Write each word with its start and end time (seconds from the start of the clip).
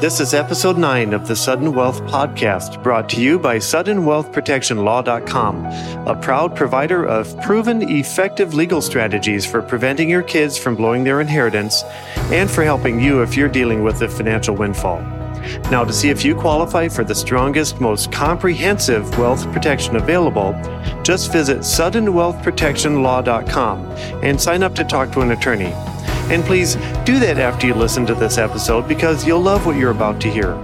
This 0.00 0.18
is 0.18 0.34
episode 0.34 0.76
9 0.76 1.14
of 1.14 1.28
the 1.28 1.36
Sudden 1.36 1.72
Wealth 1.72 2.02
Podcast, 2.02 2.82
brought 2.82 3.08
to 3.10 3.20
you 3.20 3.38
by 3.38 3.58
SuddenWealthProtectionLaw.com, 3.58 5.66
a 6.08 6.20
proud 6.20 6.56
provider 6.56 7.04
of 7.04 7.40
proven, 7.42 7.88
effective 7.88 8.52
legal 8.52 8.82
strategies 8.82 9.46
for 9.46 9.62
preventing 9.62 10.10
your 10.10 10.24
kids 10.24 10.58
from 10.58 10.74
blowing 10.74 11.04
their 11.04 11.20
inheritance 11.20 11.84
and 12.32 12.50
for 12.50 12.64
helping 12.64 12.98
you 12.98 13.22
if 13.22 13.36
you're 13.36 13.48
dealing 13.48 13.84
with 13.84 14.02
a 14.02 14.08
financial 14.08 14.56
windfall. 14.56 15.00
Now, 15.70 15.84
to 15.84 15.92
see 15.92 16.08
if 16.08 16.24
you 16.24 16.34
qualify 16.34 16.88
for 16.88 17.04
the 17.04 17.14
strongest, 17.14 17.80
most 17.80 18.10
comprehensive 18.10 19.16
wealth 19.18 19.48
protection 19.52 19.94
available, 19.94 20.60
just 21.04 21.30
visit 21.30 21.58
SuddenWealthProtectionLaw.com 21.58 23.84
and 24.24 24.40
sign 24.40 24.64
up 24.64 24.74
to 24.74 24.82
talk 24.82 25.12
to 25.12 25.20
an 25.20 25.30
attorney. 25.30 25.72
And 26.30 26.44
please 26.44 26.74
do 27.04 27.18
that 27.20 27.38
after 27.38 27.66
you 27.66 27.74
listen 27.74 28.04
to 28.06 28.14
this 28.14 28.36
episode 28.38 28.88
because 28.88 29.26
you'll 29.26 29.40
love 29.40 29.64
what 29.64 29.76
you're 29.76 29.92
about 29.92 30.20
to 30.22 30.30
hear. 30.30 30.54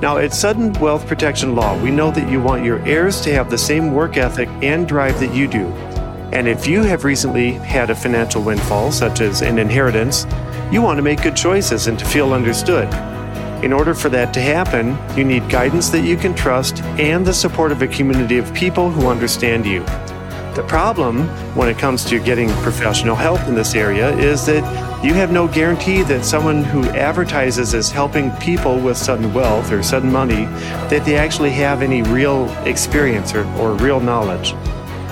Now, 0.00 0.18
at 0.18 0.32
Sudden 0.32 0.72
Wealth 0.74 1.06
Protection 1.06 1.54
Law, 1.54 1.80
we 1.82 1.90
know 1.90 2.10
that 2.10 2.30
you 2.30 2.40
want 2.40 2.64
your 2.64 2.78
heirs 2.80 3.20
to 3.22 3.32
have 3.32 3.50
the 3.50 3.58
same 3.58 3.92
work 3.92 4.16
ethic 4.16 4.48
and 4.62 4.86
drive 4.86 5.18
that 5.20 5.34
you 5.34 5.48
do. 5.48 5.66
And 6.32 6.46
if 6.46 6.66
you 6.66 6.82
have 6.82 7.04
recently 7.04 7.52
had 7.52 7.90
a 7.90 7.94
financial 7.94 8.42
windfall, 8.42 8.92
such 8.92 9.20
as 9.20 9.40
an 9.40 9.58
inheritance, 9.58 10.26
you 10.70 10.82
want 10.82 10.98
to 10.98 11.02
make 11.02 11.22
good 11.22 11.36
choices 11.36 11.86
and 11.86 11.98
to 11.98 12.04
feel 12.04 12.32
understood. 12.32 12.92
In 13.64 13.72
order 13.72 13.94
for 13.94 14.08
that 14.10 14.34
to 14.34 14.40
happen, 14.40 14.98
you 15.16 15.24
need 15.24 15.48
guidance 15.48 15.88
that 15.90 16.04
you 16.04 16.16
can 16.16 16.34
trust 16.34 16.82
and 16.98 17.24
the 17.24 17.32
support 17.32 17.72
of 17.72 17.80
a 17.82 17.86
community 17.86 18.36
of 18.36 18.52
people 18.52 18.90
who 18.90 19.06
understand 19.06 19.64
you. 19.64 19.82
The 20.54 20.62
problem 20.62 21.26
when 21.56 21.68
it 21.68 21.78
comes 21.78 22.04
to 22.04 22.20
getting 22.20 22.48
professional 22.62 23.16
help 23.16 23.40
in 23.48 23.56
this 23.56 23.74
area 23.74 24.16
is 24.16 24.46
that 24.46 24.62
you 25.04 25.12
have 25.14 25.32
no 25.32 25.48
guarantee 25.48 26.02
that 26.02 26.24
someone 26.24 26.62
who 26.62 26.84
advertises 26.90 27.74
as 27.74 27.90
helping 27.90 28.30
people 28.36 28.78
with 28.78 28.96
sudden 28.96 29.34
wealth 29.34 29.72
or 29.72 29.82
sudden 29.82 30.12
money 30.12 30.44
that 30.90 31.04
they 31.04 31.16
actually 31.16 31.50
have 31.50 31.82
any 31.82 32.02
real 32.02 32.48
experience 32.66 33.34
or, 33.34 33.44
or 33.56 33.72
real 33.74 33.98
knowledge. 33.98 34.52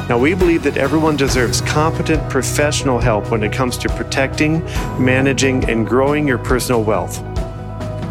Now, 0.09 0.17
we 0.17 0.35
believe 0.35 0.63
that 0.63 0.77
everyone 0.77 1.17
deserves 1.17 1.61
competent 1.63 2.31
professional 2.31 3.01
help 3.01 3.33
when 3.33 3.43
it 3.43 3.53
comes 3.53 3.77
to 3.79 3.89
protecting, 3.89 4.65
managing, 4.97 5.69
and 5.69 5.85
growing 5.85 6.29
your 6.29 6.39
personal 6.39 6.85
wealth. 6.85 7.21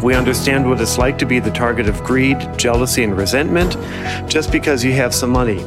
We 0.02 0.14
understand 0.14 0.68
what 0.68 0.82
it's 0.82 0.98
like 0.98 1.16
to 1.18 1.24
be 1.24 1.38
the 1.38 1.50
target 1.50 1.88
of 1.88 2.04
greed, 2.04 2.58
jealousy, 2.58 3.04
and 3.04 3.16
resentment 3.16 3.78
just 4.28 4.52
because 4.52 4.84
you 4.84 4.92
have 4.92 5.14
some 5.14 5.30
money. 5.30 5.64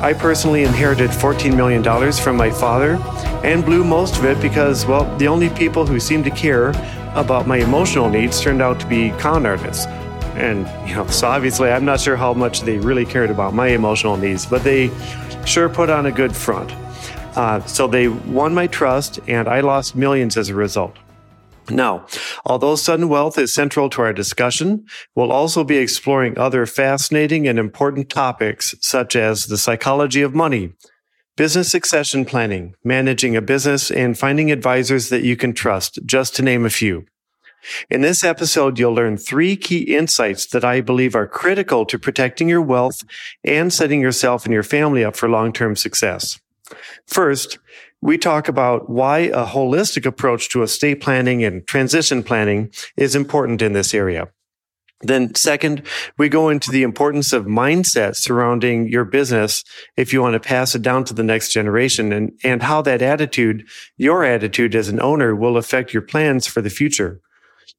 I 0.00 0.12
personally 0.12 0.62
inherited 0.62 1.10
$14 1.10 1.56
million 1.56 2.12
from 2.12 2.36
my 2.36 2.50
father 2.50 2.94
and 3.42 3.64
blew 3.64 3.82
most 3.82 4.16
of 4.16 4.24
it 4.24 4.40
because, 4.40 4.86
well, 4.86 5.04
the 5.18 5.26
only 5.26 5.48
people 5.50 5.84
who 5.84 5.98
seemed 5.98 6.24
to 6.24 6.30
care 6.30 6.68
about 7.14 7.48
my 7.48 7.56
emotional 7.56 8.08
needs 8.08 8.40
turned 8.40 8.62
out 8.62 8.78
to 8.78 8.86
be 8.86 9.10
con 9.18 9.44
artists. 9.44 9.86
And, 10.36 10.68
you 10.88 10.94
know, 10.94 11.06
so 11.08 11.26
obviously 11.26 11.70
I'm 11.70 11.84
not 11.84 11.98
sure 11.98 12.14
how 12.14 12.32
much 12.32 12.62
they 12.62 12.78
really 12.78 13.04
cared 13.04 13.28
about 13.28 13.54
my 13.54 13.68
emotional 13.68 14.16
needs, 14.16 14.46
but 14.46 14.62
they 14.62 14.92
sure 15.44 15.68
put 15.68 15.90
on 15.90 16.06
a 16.06 16.12
good 16.12 16.34
front. 16.34 16.70
Uh, 17.36 17.60
so 17.66 17.88
they 17.88 18.06
won 18.06 18.54
my 18.54 18.68
trust 18.68 19.18
and 19.26 19.48
I 19.48 19.60
lost 19.60 19.96
millions 19.96 20.36
as 20.36 20.48
a 20.48 20.54
result. 20.54 20.96
Now, 21.70 22.06
although 22.44 22.76
sudden 22.76 23.08
wealth 23.08 23.38
is 23.38 23.52
central 23.52 23.90
to 23.90 24.02
our 24.02 24.12
discussion, 24.12 24.86
we'll 25.14 25.32
also 25.32 25.64
be 25.64 25.76
exploring 25.76 26.38
other 26.38 26.66
fascinating 26.66 27.46
and 27.46 27.58
important 27.58 28.08
topics 28.08 28.74
such 28.80 29.14
as 29.16 29.46
the 29.46 29.58
psychology 29.58 30.22
of 30.22 30.34
money, 30.34 30.72
business 31.36 31.70
succession 31.70 32.24
planning, 32.24 32.74
managing 32.84 33.36
a 33.36 33.42
business, 33.42 33.90
and 33.90 34.18
finding 34.18 34.50
advisors 34.50 35.08
that 35.10 35.22
you 35.22 35.36
can 35.36 35.52
trust, 35.52 35.98
just 36.06 36.34
to 36.36 36.42
name 36.42 36.64
a 36.64 36.70
few. 36.70 37.04
In 37.90 38.00
this 38.00 38.24
episode, 38.24 38.78
you'll 38.78 38.94
learn 38.94 39.16
three 39.16 39.56
key 39.56 39.96
insights 39.96 40.46
that 40.46 40.64
I 40.64 40.80
believe 40.80 41.14
are 41.14 41.26
critical 41.26 41.84
to 41.86 41.98
protecting 41.98 42.48
your 42.48 42.62
wealth 42.62 43.02
and 43.44 43.72
setting 43.72 44.00
yourself 44.00 44.44
and 44.44 44.54
your 44.54 44.62
family 44.62 45.04
up 45.04 45.16
for 45.16 45.28
long-term 45.28 45.76
success. 45.76 46.40
First, 47.06 47.58
we 48.00 48.18
talk 48.18 48.48
about 48.48 48.88
why 48.88 49.18
a 49.18 49.44
holistic 49.44 50.06
approach 50.06 50.48
to 50.50 50.62
estate 50.62 51.00
planning 51.00 51.42
and 51.42 51.66
transition 51.66 52.22
planning 52.22 52.70
is 52.96 53.14
important 53.14 53.62
in 53.62 53.72
this 53.72 53.92
area. 53.92 54.28
Then 55.00 55.34
second, 55.36 55.82
we 56.16 56.28
go 56.28 56.48
into 56.48 56.72
the 56.72 56.82
importance 56.82 57.32
of 57.32 57.46
mindset 57.46 58.16
surrounding 58.16 58.88
your 58.88 59.04
business 59.04 59.62
if 59.96 60.12
you 60.12 60.20
want 60.20 60.34
to 60.34 60.40
pass 60.40 60.74
it 60.74 60.82
down 60.82 61.04
to 61.04 61.14
the 61.14 61.22
next 61.22 61.52
generation 61.52 62.12
and, 62.12 62.32
and 62.42 62.62
how 62.62 62.82
that 62.82 63.00
attitude, 63.00 63.64
your 63.96 64.24
attitude 64.24 64.74
as 64.74 64.88
an 64.88 65.00
owner 65.00 65.36
will 65.36 65.56
affect 65.56 65.92
your 65.92 66.02
plans 66.02 66.48
for 66.48 66.60
the 66.60 66.70
future. 66.70 67.20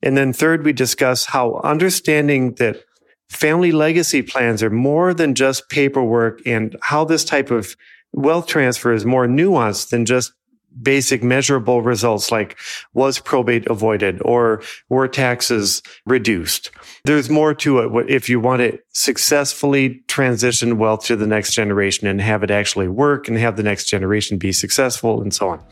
And 0.01 0.15
then 0.15 0.31
third, 0.31 0.63
we 0.63 0.71
discuss 0.71 1.25
how 1.25 1.59
understanding 1.61 2.53
that 2.55 2.85
family 3.29 3.73
legacy 3.73 4.21
plans 4.21 4.63
are 4.63 4.69
more 4.69 5.13
than 5.13 5.35
just 5.35 5.69
paperwork 5.69 6.41
and 6.45 6.77
how 6.81 7.03
this 7.03 7.25
type 7.25 7.51
of 7.51 7.75
wealth 8.13 8.47
transfer 8.47 8.93
is 8.93 9.05
more 9.05 9.27
nuanced 9.27 9.89
than 9.89 10.05
just 10.05 10.33
basic 10.81 11.23
measurable 11.23 11.81
results 11.81 12.31
like 12.31 12.57
was 12.93 13.19
probate 13.19 13.65
avoided 13.67 14.21
or 14.23 14.61
were 14.89 15.07
taxes 15.07 15.81
reduced. 16.05 16.71
There's 17.05 17.29
more 17.29 17.53
to 17.55 17.79
it 17.79 18.09
if 18.09 18.29
you 18.29 18.39
want 18.39 18.61
to 18.61 18.79
successfully 18.89 20.03
transition 20.07 20.77
wealth 20.77 21.05
to 21.05 21.15
the 21.15 21.27
next 21.27 21.53
generation 21.53 22.07
and 22.07 22.21
have 22.21 22.43
it 22.43 22.51
actually 22.51 22.87
work 22.87 23.27
and 23.27 23.37
have 23.37 23.57
the 23.57 23.63
next 23.63 23.85
generation 23.85 24.37
be 24.37 24.51
successful 24.51 25.21
and 25.21 25.33
so 25.33 25.49
on. 25.49 25.63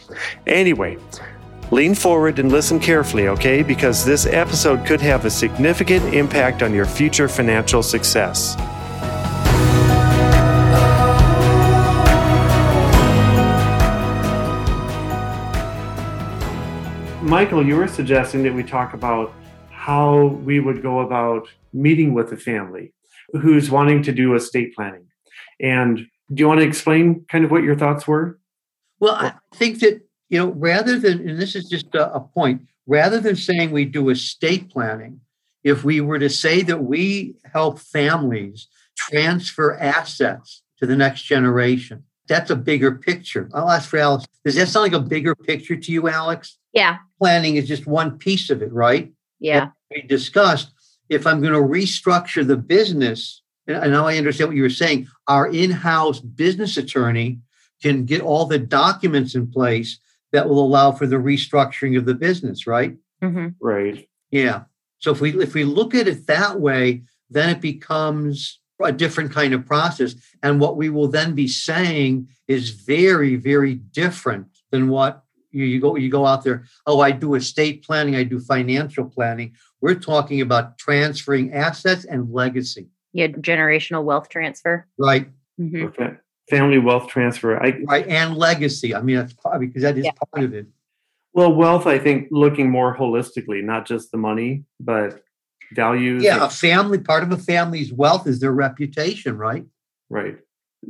Anyway, 0.46 0.98
lean 1.72 1.94
forward 1.94 2.40
and 2.40 2.52
listen 2.52 2.80
carefully, 2.80 3.28
okay? 3.28 3.62
Because 3.62 4.04
this 4.04 4.26
episode 4.26 4.86
could 4.86 5.02
have 5.02 5.26
a 5.26 5.30
significant 5.30 6.14
impact 6.14 6.64
on 6.64 6.74
your 6.74 6.86
future 6.86 7.28
financial 7.28 7.84
success. 7.84 8.56
Michael, 17.28 17.66
you 17.66 17.76
were 17.76 17.90
suggesting 17.90 18.42
that 18.44 18.54
we 18.54 18.64
talk 18.64 18.94
about 18.94 19.34
how 19.70 20.28
we 20.46 20.62
would 20.62 20.82
go 20.82 21.02
about 21.02 21.50
meeting 21.74 22.14
with 22.14 22.32
a 22.32 22.38
family 22.38 22.94
who's 23.34 23.70
wanting 23.70 24.02
to 24.04 24.14
do 24.14 24.34
estate 24.34 24.74
planning. 24.74 25.08
And 25.60 25.98
do 26.34 26.42
you 26.42 26.48
want 26.48 26.62
to 26.62 26.66
explain 26.66 27.26
kind 27.28 27.44
of 27.44 27.52
what 27.52 27.64
your 27.64 27.76
thoughts 27.76 28.08
were? 28.08 28.40
Well, 29.02 29.16
I 29.16 29.34
think 29.54 29.80
that, 29.80 30.02
you 30.30 30.40
know, 30.40 30.52
rather 30.54 30.98
than, 30.98 31.28
and 31.28 31.38
this 31.38 31.54
is 31.54 31.68
just 31.68 31.94
a, 31.96 32.14
a 32.14 32.22
point, 32.22 32.62
rather 32.86 33.20
than 33.20 33.36
saying 33.36 33.72
we 33.72 33.84
do 33.84 34.08
estate 34.10 34.70
planning, 34.70 35.20
if 35.66 35.84
we 35.84 36.00
were 36.00 36.20
to 36.20 36.30
say 36.30 36.62
that 36.62 36.82
we 36.82 37.36
help 37.54 37.78
families 37.78 38.68
transfer 38.96 39.78
assets 39.78 40.64
to 40.80 40.86
the 40.86 40.96
next 40.96 41.24
generation, 41.24 42.06
that's 42.30 42.52
a 42.52 42.56
bigger 42.56 42.94
picture. 42.94 43.50
I'll 43.54 43.70
ask 43.70 43.90
for 43.90 44.00
Alex. 44.00 44.26
Does 44.46 44.56
that 44.56 44.70
sound 44.70 44.94
like 44.94 45.02
a 45.02 45.06
bigger 45.06 45.36
picture 45.36 45.76
to 45.76 45.92
you, 45.92 46.08
Alex? 46.08 46.58
Yeah. 46.72 47.00
Planning 47.20 47.56
is 47.56 47.68
just 47.68 47.88
one 47.88 48.18
piece 48.18 48.50
of 48.50 48.62
it, 48.62 48.72
right? 48.72 49.12
Yeah. 49.40 49.70
we 49.92 50.02
discussed 50.02 50.72
if 51.10 51.26
I'm 51.26 51.42
going 51.42 51.54
to 51.54 51.60
restructure 51.60 52.46
the 52.46 52.58
business, 52.58 53.42
and 53.68 53.92
now 53.92 54.08
I 54.08 54.18
understand 54.18 54.50
what 54.50 54.58
you 54.58 54.64
were 54.64 54.70
saying, 54.70 55.08
our 55.28 55.48
in 55.48 55.72
house 55.72 56.20
business 56.20 56.78
attorney 56.78 57.40
can 57.82 58.06
get 58.06 58.22
all 58.22 58.46
the 58.46 58.60
documents 58.60 59.36
in 59.36 59.52
place 59.52 60.00
that 60.32 60.50
will 60.50 60.60
allow 60.60 60.92
for 60.92 61.08
the 61.08 61.16
restructuring 61.16 61.98
of 61.98 62.06
the 62.06 62.14
business, 62.14 62.68
right? 62.68 62.98
Mm-hmm. 63.22 63.50
Right. 63.60 64.08
Yeah. 64.32 64.64
So 65.00 65.12
if 65.12 65.22
we 65.22 65.40
if 65.42 65.54
we 65.54 65.64
look 65.64 65.96
at 65.96 66.08
it 66.08 66.28
that 66.28 66.60
way, 66.60 67.04
then 67.30 67.50
it 67.50 67.62
becomes 67.62 68.60
a 68.84 68.92
different 68.92 69.32
kind 69.32 69.54
of 69.54 69.66
process. 69.66 70.16
And 70.44 70.60
what 70.60 70.78
we 70.78 70.90
will 70.90 71.08
then 71.08 71.34
be 71.34 71.48
saying 71.48 72.28
is 72.48 72.70
very, 72.70 73.36
very 73.36 73.76
different 73.76 74.48
than 74.72 74.90
what 74.90 75.24
you, 75.52 75.66
you 75.66 75.80
go 75.80 75.96
you 75.96 76.10
go 76.10 76.26
out 76.26 76.44
there. 76.44 76.66
Oh, 76.86 77.00
I 77.00 77.12
do 77.12 77.36
estate 77.36 77.84
planning, 77.84 78.16
I 78.16 78.24
do 78.24 78.40
financial 78.40 79.06
planning. 79.06 79.56
We're 79.82 79.96
talking 79.96 80.42
about 80.42 80.78
transferring 80.78 81.54
assets 81.54 82.06
and 82.06 82.32
legacy. 82.32 82.88
Yeah, 83.14 83.28
generational 83.28 84.04
wealth 84.04 84.30
transfer. 84.30 84.88
Right. 84.98 85.30
Mm-hmm. 85.60 85.86
Okay. 85.86 86.14
Family 86.50 86.78
wealth 86.78 87.10
transfer. 87.10 87.62
I, 87.62 87.82
right, 87.86 88.08
and 88.08 88.38
legacy. 88.38 88.96
I 88.96 89.02
mean, 89.02 89.18
that's 89.18 89.34
part, 89.34 89.60
because 89.60 89.82
that 89.82 89.98
is 89.98 90.06
yeah. 90.06 90.12
part 90.34 90.46
of 90.46 90.54
it. 90.54 90.68
Well, 91.34 91.54
wealth, 91.54 91.86
I 91.86 92.00
think, 92.00 92.30
looking 92.32 92.70
more 92.70 92.96
holistically, 92.96 93.62
not 93.64 93.86
just 93.86 94.12
the 94.12 94.18
money, 94.18 94.64
but 94.80 95.24
values. 95.74 96.24
Yeah, 96.24 96.46
a 96.46 96.50
family, 96.50 97.00
part 97.00 97.24
of 97.24 97.32
a 97.32 97.38
family's 97.38 97.92
wealth 97.92 98.28
is 98.28 98.40
their 98.40 98.54
reputation, 98.54 99.38
right? 99.38 99.66
Right. 100.10 100.38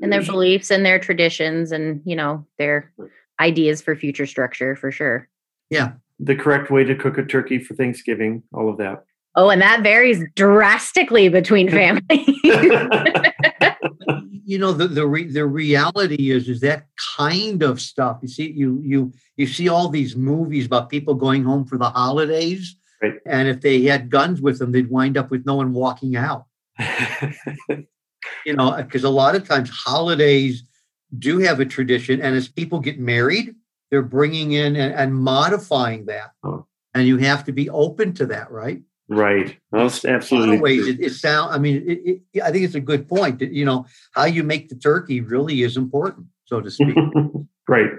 And 0.01 0.13
their 0.13 0.23
beliefs 0.23 0.69
and 0.69 0.85
their 0.85 0.99
traditions 0.99 1.71
and, 1.71 2.01
you 2.05 2.15
know, 2.15 2.45
their 2.59 2.93
ideas 3.39 3.81
for 3.81 3.95
future 3.95 4.25
structure 4.25 4.75
for 4.75 4.91
sure. 4.91 5.27
Yeah. 5.69 5.93
The 6.19 6.35
correct 6.35 6.71
way 6.71 6.83
to 6.83 6.95
cook 6.95 7.17
a 7.17 7.23
turkey 7.25 7.59
for 7.59 7.75
Thanksgiving, 7.75 8.43
all 8.53 8.69
of 8.69 8.77
that. 8.77 9.05
Oh, 9.35 9.49
and 9.51 9.61
that 9.61 9.83
varies 9.83 10.23
drastically 10.35 11.29
between 11.29 11.69
families. 11.79 12.01
you 14.45 14.57
know 14.57 14.71
the 14.71 14.87
the 14.87 15.05
re, 15.05 15.25
the 15.25 15.45
reality 15.45 16.31
is 16.31 16.49
is 16.49 16.61
that 16.61 16.87
kind 17.17 17.61
of 17.61 17.79
stuff. 17.79 18.17
You 18.23 18.27
see, 18.29 18.49
you 18.51 18.81
you 18.83 19.13
you 19.35 19.45
see 19.45 19.69
all 19.69 19.89
these 19.89 20.15
movies 20.15 20.65
about 20.65 20.89
people 20.89 21.13
going 21.13 21.43
home 21.43 21.65
for 21.65 21.77
the 21.77 21.89
holidays, 21.89 22.75
Right. 22.99 23.13
and 23.27 23.47
if 23.47 23.61
they 23.61 23.83
had 23.83 24.09
guns 24.09 24.41
with 24.41 24.57
them, 24.57 24.71
they'd 24.71 24.89
wind 24.89 25.17
up 25.17 25.29
with 25.29 25.45
no 25.45 25.53
one 25.55 25.71
walking 25.73 26.15
out. 26.15 26.45
You 28.45 28.55
know, 28.55 28.71
because 28.75 29.03
a 29.05 29.09
lot 29.09 29.35
of 29.35 29.47
times 29.47 29.69
holidays 29.69 30.63
do 31.17 31.39
have 31.39 31.59
a 31.59 31.65
tradition, 31.65 32.21
and 32.21 32.35
as 32.35 32.47
people 32.47 32.79
get 32.79 32.99
married, 32.99 33.55
they're 33.91 34.01
bringing 34.01 34.51
in 34.53 34.75
and, 34.75 34.93
and 34.93 35.15
modifying 35.15 36.05
that, 36.07 36.31
Oh. 36.43 36.65
and 36.93 37.07
you 37.07 37.17
have 37.17 37.45
to 37.45 37.51
be 37.51 37.69
open 37.69 38.13
to 38.15 38.25
that, 38.27 38.51
right? 38.51 38.81
right. 39.09 39.57
That's 39.71 40.03
a 40.03 40.07
lot 40.07 40.15
absolutely. 40.17 40.55
of 40.57 40.61
ways 40.61 40.87
it, 40.87 40.99
it 40.99 41.13
sound 41.13 41.53
i 41.53 41.57
mean 41.57 41.81
it, 41.87 42.21
it, 42.33 42.41
i 42.43 42.51
think 42.51 42.65
it's 42.65 42.75
a 42.75 42.81
good 42.81 43.07
point 43.07 43.39
that 43.39 43.53
you 43.53 43.63
know 43.63 43.85
how 44.11 44.25
you 44.25 44.43
make 44.43 44.67
the 44.67 44.75
turkey 44.75 45.21
really 45.21 45.61
is 45.61 45.77
important 45.77 46.25
so 46.43 46.59
to 46.59 46.69
speak 46.77 46.93
right. 47.69 47.89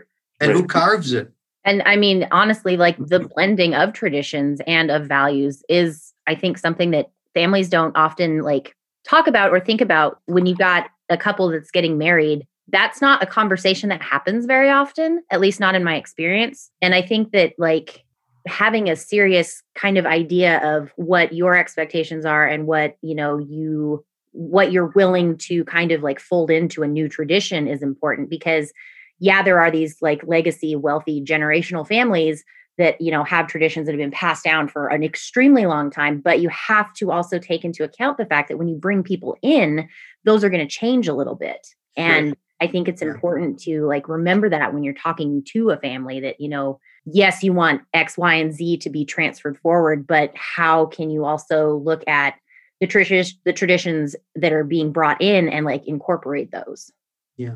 and 0.40 0.52
who 0.52 0.66
carves 0.66 1.14
it 1.14 1.32
And 1.64 1.82
I 1.86 1.96
mean, 1.96 2.26
honestly, 2.30 2.76
like 2.76 2.96
the 2.98 3.20
blending 3.20 3.74
of 3.74 3.92
traditions 3.94 4.60
and 4.66 4.90
of 4.90 5.06
values 5.06 5.62
is, 5.68 6.12
I 6.26 6.34
think, 6.34 6.56
something 6.58 6.90
that 6.92 7.10
families 7.34 7.68
don't 7.68 7.96
often 7.96 8.40
like 8.42 8.74
talk 9.04 9.26
about 9.26 9.50
or 9.50 9.60
think 9.60 9.80
about 9.80 10.20
when 10.26 10.44
you've 10.46 10.58
got 10.58 10.90
a 11.08 11.16
couple 11.16 11.48
that's 11.50 11.70
getting 11.70 11.96
married. 11.98 12.46
That's 12.70 13.00
not 13.00 13.22
a 13.22 13.26
conversation 13.26 13.88
that 13.88 14.02
happens 14.02 14.46
very 14.46 14.70
often, 14.70 15.22
at 15.30 15.40
least 15.40 15.60
not 15.60 15.74
in 15.74 15.84
my 15.84 15.96
experience. 15.96 16.70
And 16.82 16.94
I 16.94 17.02
think 17.02 17.32
that, 17.32 17.54
like, 17.58 18.04
having 18.46 18.88
a 18.88 18.96
serious 18.96 19.62
kind 19.74 19.98
of 19.98 20.06
idea 20.06 20.58
of 20.62 20.92
what 20.96 21.32
your 21.32 21.56
expectations 21.56 22.24
are 22.24 22.46
and 22.46 22.66
what, 22.66 22.96
you 23.02 23.14
know, 23.14 23.38
you, 23.38 24.04
what 24.32 24.72
you're 24.72 24.92
willing 24.94 25.36
to 25.36 25.64
kind 25.64 25.92
of 25.92 26.02
like 26.02 26.20
fold 26.20 26.50
into 26.50 26.82
a 26.82 26.88
new 26.88 27.08
tradition 27.08 27.66
is 27.66 27.82
important 27.82 28.30
because 28.30 28.72
yeah, 29.18 29.42
there 29.42 29.60
are 29.60 29.70
these 29.70 30.00
like 30.00 30.22
legacy, 30.26 30.76
wealthy, 30.76 31.22
generational 31.22 31.86
families 31.86 32.44
that 32.78 33.00
you 33.00 33.10
know 33.10 33.24
have 33.24 33.48
traditions 33.48 33.86
that 33.86 33.92
have 33.92 33.98
been 33.98 34.10
passed 34.10 34.44
down 34.44 34.68
for 34.68 34.88
an 34.88 35.02
extremely 35.02 35.66
long 35.66 35.90
time. 35.90 36.20
But 36.20 36.40
you 36.40 36.48
have 36.50 36.92
to 36.94 37.10
also 37.10 37.38
take 37.38 37.64
into 37.64 37.82
account 37.84 38.16
the 38.18 38.26
fact 38.26 38.48
that 38.48 38.56
when 38.56 38.68
you 38.68 38.76
bring 38.76 39.02
people 39.02 39.36
in, 39.42 39.88
those 40.24 40.44
are 40.44 40.50
going 40.50 40.66
to 40.66 40.72
change 40.72 41.08
a 41.08 41.14
little 41.14 41.34
bit. 41.34 41.66
And 41.96 42.36
I 42.60 42.66
think 42.66 42.88
it's 42.88 43.02
important 43.02 43.58
to 43.60 43.86
like 43.86 44.08
remember 44.08 44.48
that 44.50 44.74
when 44.74 44.82
you're 44.82 44.94
talking 44.94 45.42
to 45.52 45.70
a 45.70 45.76
family 45.76 46.20
that 46.20 46.40
you 46.40 46.48
know, 46.48 46.80
yes, 47.04 47.42
you 47.42 47.52
want 47.52 47.82
X, 47.94 48.18
Y, 48.18 48.34
and 48.34 48.52
Z 48.52 48.78
to 48.78 48.90
be 48.90 49.04
transferred 49.04 49.58
forward, 49.58 50.06
but 50.06 50.32
how 50.34 50.86
can 50.86 51.10
you 51.10 51.24
also 51.24 51.76
look 51.76 52.06
at 52.08 52.34
the 52.80 52.86
traditions, 52.86 53.38
the 53.44 53.52
traditions 53.52 54.14
that 54.34 54.52
are 54.52 54.64
being 54.64 54.92
brought 54.92 55.20
in 55.20 55.48
and 55.48 55.64
like 55.64 55.86
incorporate 55.86 56.50
those? 56.50 56.90
Yeah. 57.36 57.54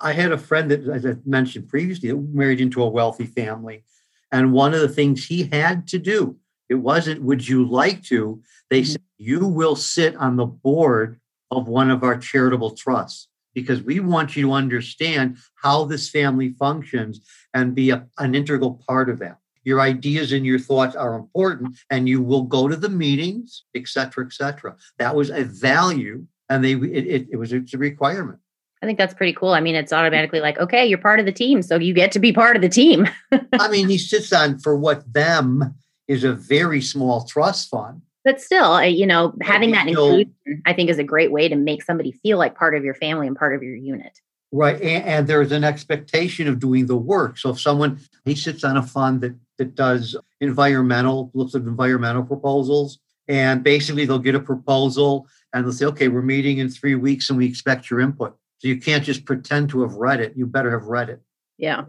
I 0.00 0.12
had 0.12 0.32
a 0.32 0.38
friend 0.38 0.70
that 0.70 0.86
as 0.88 1.04
i 1.04 1.16
mentioned 1.26 1.68
previously 1.68 2.08
that 2.10 2.16
married 2.16 2.60
into 2.60 2.82
a 2.82 2.88
wealthy 2.88 3.26
family 3.26 3.84
and 4.30 4.52
one 4.52 4.72
of 4.74 4.80
the 4.80 4.88
things 4.88 5.26
he 5.26 5.44
had 5.52 5.86
to 5.88 5.98
do 5.98 6.36
it 6.68 6.76
wasn't 6.76 7.22
would 7.22 7.46
you 7.46 7.64
like 7.68 8.02
to 8.04 8.40
they 8.70 8.82
Mhm. 8.82 8.86
said 8.86 9.00
you 9.18 9.46
will 9.46 9.76
sit 9.76 10.14
on 10.16 10.36
the 10.36 10.46
board 10.46 11.20
of 11.50 11.68
one 11.68 11.90
of 11.90 12.02
our 12.04 12.16
charitable 12.16 12.70
trusts 12.76 13.28
because 13.54 13.82
we 13.82 14.00
want 14.00 14.36
you 14.36 14.46
to 14.46 14.52
understand 14.52 15.38
how 15.54 15.84
this 15.84 16.10
family 16.10 16.50
functions 16.58 17.20
and 17.52 17.74
be 17.74 17.90
a, 17.90 18.06
an 18.18 18.34
integral 18.34 18.82
part 18.86 19.08
of 19.08 19.18
that 19.18 19.38
your 19.64 19.80
ideas 19.80 20.32
and 20.32 20.44
your 20.44 20.58
thoughts 20.58 20.94
are 20.94 21.14
important 21.14 21.74
and 21.90 22.08
you 22.08 22.20
will 22.20 22.42
go 22.42 22.68
to 22.68 22.76
the 22.76 22.88
meetings 22.88 23.64
et 23.74 23.88
cetera 23.88 24.24
et 24.24 24.32
cetera 24.32 24.76
that 24.98 25.14
was 25.14 25.30
a 25.30 25.44
value 25.44 26.26
and 26.48 26.64
they 26.64 26.72
it, 26.72 27.06
it, 27.06 27.28
it 27.32 27.36
was 27.36 27.52
a 27.52 27.60
requirement 27.76 28.38
I 28.82 28.86
think 28.86 28.98
that's 28.98 29.14
pretty 29.14 29.32
cool. 29.32 29.54
I 29.54 29.60
mean, 29.60 29.76
it's 29.76 29.94
automatically 29.94 30.40
like, 30.40 30.58
okay, 30.58 30.84
you're 30.84 30.98
part 30.98 31.18
of 31.18 31.24
the 31.24 31.32
team, 31.32 31.62
so 31.62 31.78
you 31.78 31.94
get 31.94 32.12
to 32.12 32.18
be 32.18 32.34
part 32.34 32.54
of 32.54 32.60
the 32.60 32.68
team. 32.68 33.08
I 33.54 33.68
mean, 33.68 33.88
he 33.88 33.96
sits 33.96 34.30
on 34.30 34.58
for 34.58 34.76
what 34.76 35.10
them 35.10 35.74
is 36.06 36.22
a 36.22 36.34
very 36.34 36.82
small 36.82 37.24
trust 37.24 37.70
fund. 37.70 38.02
But 38.24 38.40
still, 38.40 38.82
you 38.84 39.06
know, 39.06 39.34
having 39.42 39.72
that 39.72 39.86
still- 39.86 40.18
inclusion, 40.18 40.62
I 40.64 40.72
think, 40.72 40.90
is 40.90 40.98
a 40.98 41.04
great 41.04 41.30
way 41.30 41.48
to 41.48 41.56
make 41.56 41.82
somebody 41.82 42.12
feel 42.12 42.38
like 42.38 42.56
part 42.56 42.74
of 42.74 42.84
your 42.84 42.94
family 42.94 43.26
and 43.26 43.36
part 43.36 43.54
of 43.54 43.62
your 43.62 43.76
unit. 43.76 44.18
Right. 44.50 44.80
And, 44.80 45.04
and 45.04 45.26
there's 45.26 45.52
an 45.52 45.64
expectation 45.64 46.46
of 46.48 46.60
doing 46.60 46.86
the 46.86 46.96
work. 46.96 47.38
So 47.38 47.50
if 47.50 47.60
someone 47.60 48.00
he 48.24 48.34
sits 48.34 48.62
on 48.64 48.76
a 48.76 48.82
fund 48.82 49.20
that 49.20 49.34
that 49.58 49.74
does 49.74 50.16
environmental, 50.40 51.30
looks 51.34 51.54
at 51.54 51.62
environmental 51.62 52.22
proposals, 52.22 52.98
and 53.28 53.62
basically 53.62 54.04
they'll 54.04 54.18
get 54.18 54.34
a 54.34 54.40
proposal 54.40 55.26
and 55.52 55.64
they'll 55.64 55.72
say, 55.72 55.86
okay, 55.86 56.08
we're 56.08 56.22
meeting 56.22 56.58
in 56.58 56.68
three 56.68 56.94
weeks 56.94 57.30
and 57.30 57.38
we 57.38 57.46
expect 57.46 57.90
your 57.90 58.00
input. 58.00 58.36
So 58.58 58.68
you 58.68 58.80
can't 58.80 59.04
just 59.04 59.24
pretend 59.24 59.70
to 59.70 59.82
have 59.82 59.94
read 59.94 60.20
it. 60.20 60.34
You 60.36 60.46
better 60.46 60.70
have 60.70 60.86
read 60.86 61.08
it. 61.08 61.20
Yeah. 61.58 61.84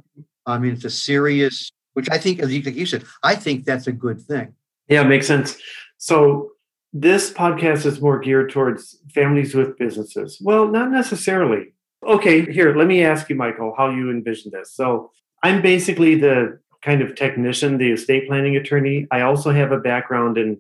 I 0.46 0.58
mean, 0.60 0.74
it's 0.74 0.86
a 0.86 0.90
serious, 0.90 1.72
which 1.94 2.10
I 2.10 2.18
think, 2.18 2.40
as 2.40 2.54
you, 2.54 2.62
like 2.62 2.76
you 2.76 2.86
said, 2.86 3.04
I 3.24 3.36
think 3.36 3.66
that's 3.66 3.88
a 3.88 3.92
good 3.92 4.22
thing. 4.22 4.54
Yeah, 4.88 5.04
makes 5.04 5.28
sense. 5.28 5.58
So 5.98 6.52
this 6.94 7.32
podcast 7.32 7.86
is 7.86 8.02
more 8.02 8.20
geared 8.20 8.52
towards 8.52 8.98
families 9.14 9.54
with 9.54 9.78
businesses. 9.78 10.38
Well, 10.42 10.68
not 10.68 10.92
necessarily. 10.92 11.74
Okay, 12.06 12.52
here, 12.52 12.76
let 12.76 12.88
me 12.88 13.04
ask 13.04 13.30
you, 13.30 13.36
Michael, 13.36 13.74
how 13.78 13.90
you 13.90 14.10
envision 14.10 14.52
this. 14.54 14.74
So 14.74 15.12
I'm 15.44 15.62
basically 15.62 16.16
the 16.16 16.60
kind 16.82 17.02
of 17.02 17.16
technician, 17.16 17.78
the 17.78 17.92
estate 17.92 18.28
planning 18.28 18.56
attorney. 18.56 19.08
I 19.12 19.22
also 19.22 19.52
have 19.52 19.72
a 19.72 19.80
background 19.80 20.38
in 20.38 20.60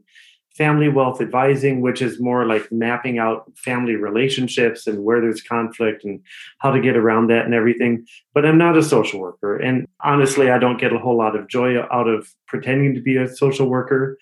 family 0.55 0.87
wealth 0.87 1.21
advising, 1.21 1.81
which 1.81 2.01
is 2.01 2.19
more 2.19 2.45
like 2.45 2.71
mapping 2.71 3.19
out 3.19 3.51
family 3.57 3.95
relationships 3.95 4.87
and 4.87 5.03
where 5.03 5.19
there's 5.19 5.41
conflict 5.41 6.03
and 6.05 6.21
how 6.59 6.71
to 6.71 6.79
get 6.79 6.95
around 6.95 7.29
that 7.29 7.45
and 7.45 7.53
everything. 7.53 8.05
But 8.33 8.45
I'm 8.45 8.57
not 8.57 8.77
a 8.77 8.83
social 8.83 9.19
worker. 9.19 9.57
And 9.57 9.87
honestly, 10.03 10.49
I 10.49 10.57
don't 10.57 10.79
get 10.79 10.93
a 10.93 10.97
whole 10.97 11.17
lot 11.17 11.35
of 11.35 11.49
joy 11.49 11.79
out 11.91 12.07
of 12.07 12.33
pretending 12.47 12.93
to 12.95 13.01
be 13.01 13.17
a 13.17 13.27
social 13.27 13.67
worker. 13.67 14.17